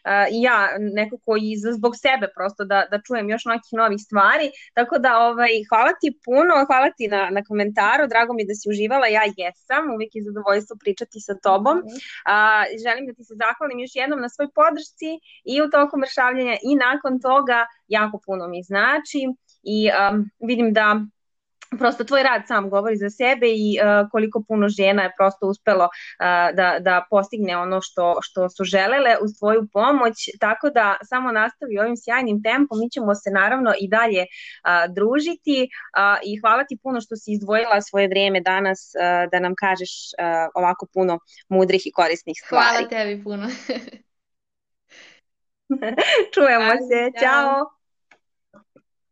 a, 0.05 0.27
ja 0.31 0.69
nekako 0.79 1.37
i 1.41 1.49
zbog 1.77 1.93
sebe 1.97 2.27
prosto 2.37 2.65
da, 2.65 2.87
da 2.91 3.01
čujem 3.07 3.31
još 3.31 3.45
nekih 3.45 3.73
novih 3.73 4.01
stvari. 4.07 4.51
Tako 4.75 4.99
da 4.99 5.11
ovaj, 5.29 5.53
hvala 5.69 5.93
ti 6.01 6.09
puno, 6.25 6.55
hvala 6.67 6.91
ti 6.97 7.09
na, 7.09 7.23
na 7.31 7.43
komentaru, 7.49 8.07
drago 8.13 8.33
mi 8.35 8.47
da 8.47 8.55
si 8.55 8.71
uživala, 8.73 9.07
ja 9.07 9.25
jesam, 9.37 9.85
uvijek 9.95 10.11
je 10.15 10.27
zadovoljstvo 10.29 10.77
pričati 10.83 11.21
sa 11.21 11.35
tobom. 11.35 11.77
Mhm. 11.79 11.97
A, 12.35 12.65
želim 12.85 13.07
da 13.07 13.13
ti 13.13 13.25
se 13.25 13.35
zahvalim 13.43 13.79
još 13.79 13.93
jednom 13.95 14.21
na 14.21 14.29
svoj 14.29 14.49
podršci 14.59 15.11
i 15.53 15.55
u 15.63 15.71
toku 15.75 15.95
mršavljenja 15.99 16.57
i 16.71 16.73
nakon 16.87 17.21
toga 17.21 17.61
jako 17.89 18.17
puno 18.27 18.49
mi 18.49 18.63
znači 18.63 19.21
i 19.63 19.91
um, 20.13 20.31
vidim 20.41 20.73
da 20.73 21.01
prosto 21.79 22.05
tvoj 22.05 22.23
rad 22.23 22.43
sam 22.47 22.71
govori 22.71 22.97
za 22.97 23.11
sebe 23.11 23.47
i 23.47 23.79
uh, 23.79 24.11
koliko 24.11 24.43
puno 24.49 24.69
žena 24.69 25.03
je 25.03 25.13
prosto 25.19 25.47
uspelo 25.47 25.85
uh, 25.85 26.57
da, 26.57 26.77
da 26.81 27.07
postigne 27.11 27.57
ono 27.57 27.81
što, 27.81 28.19
što 28.23 28.49
su 28.49 28.65
želele 28.65 29.17
uz 29.23 29.31
tvoju 29.39 29.69
pomoć, 29.73 30.15
tako 30.41 30.71
da 30.71 30.97
samo 31.03 31.33
nastavi 31.33 31.79
ovim 31.79 31.97
sjajnim 31.97 32.43
tempom, 32.43 32.79
mi 32.79 32.91
ćemo 32.91 33.15
se 33.15 33.31
naravno 33.31 33.73
i 33.81 33.89
dalje 33.89 34.23
uh, 34.23 34.95
družiti 34.95 35.59
uh, 35.63 36.19
i 36.25 36.41
hvala 36.41 36.65
ti 36.65 36.79
puno 36.83 37.01
što 37.01 37.17
si 37.17 37.33
izdvojila 37.33 37.81
svoje 37.81 38.09
vrijeme 38.09 38.41
danas 38.41 38.93
uh, 38.95 39.31
da 39.33 39.41
nam 39.41 39.55
kažeš 39.59 39.91
uh, 39.91 40.51
ovako 40.55 40.87
puno 40.95 41.19
mudrih 41.49 41.83
i 41.87 41.93
korisnih 41.93 42.37
stvari. 42.45 42.67
Hvala 42.69 42.89
tebi 42.89 43.25
puno. 43.25 43.47
Čujemo 46.35 46.73
se, 46.89 47.21
čao! 47.21 47.78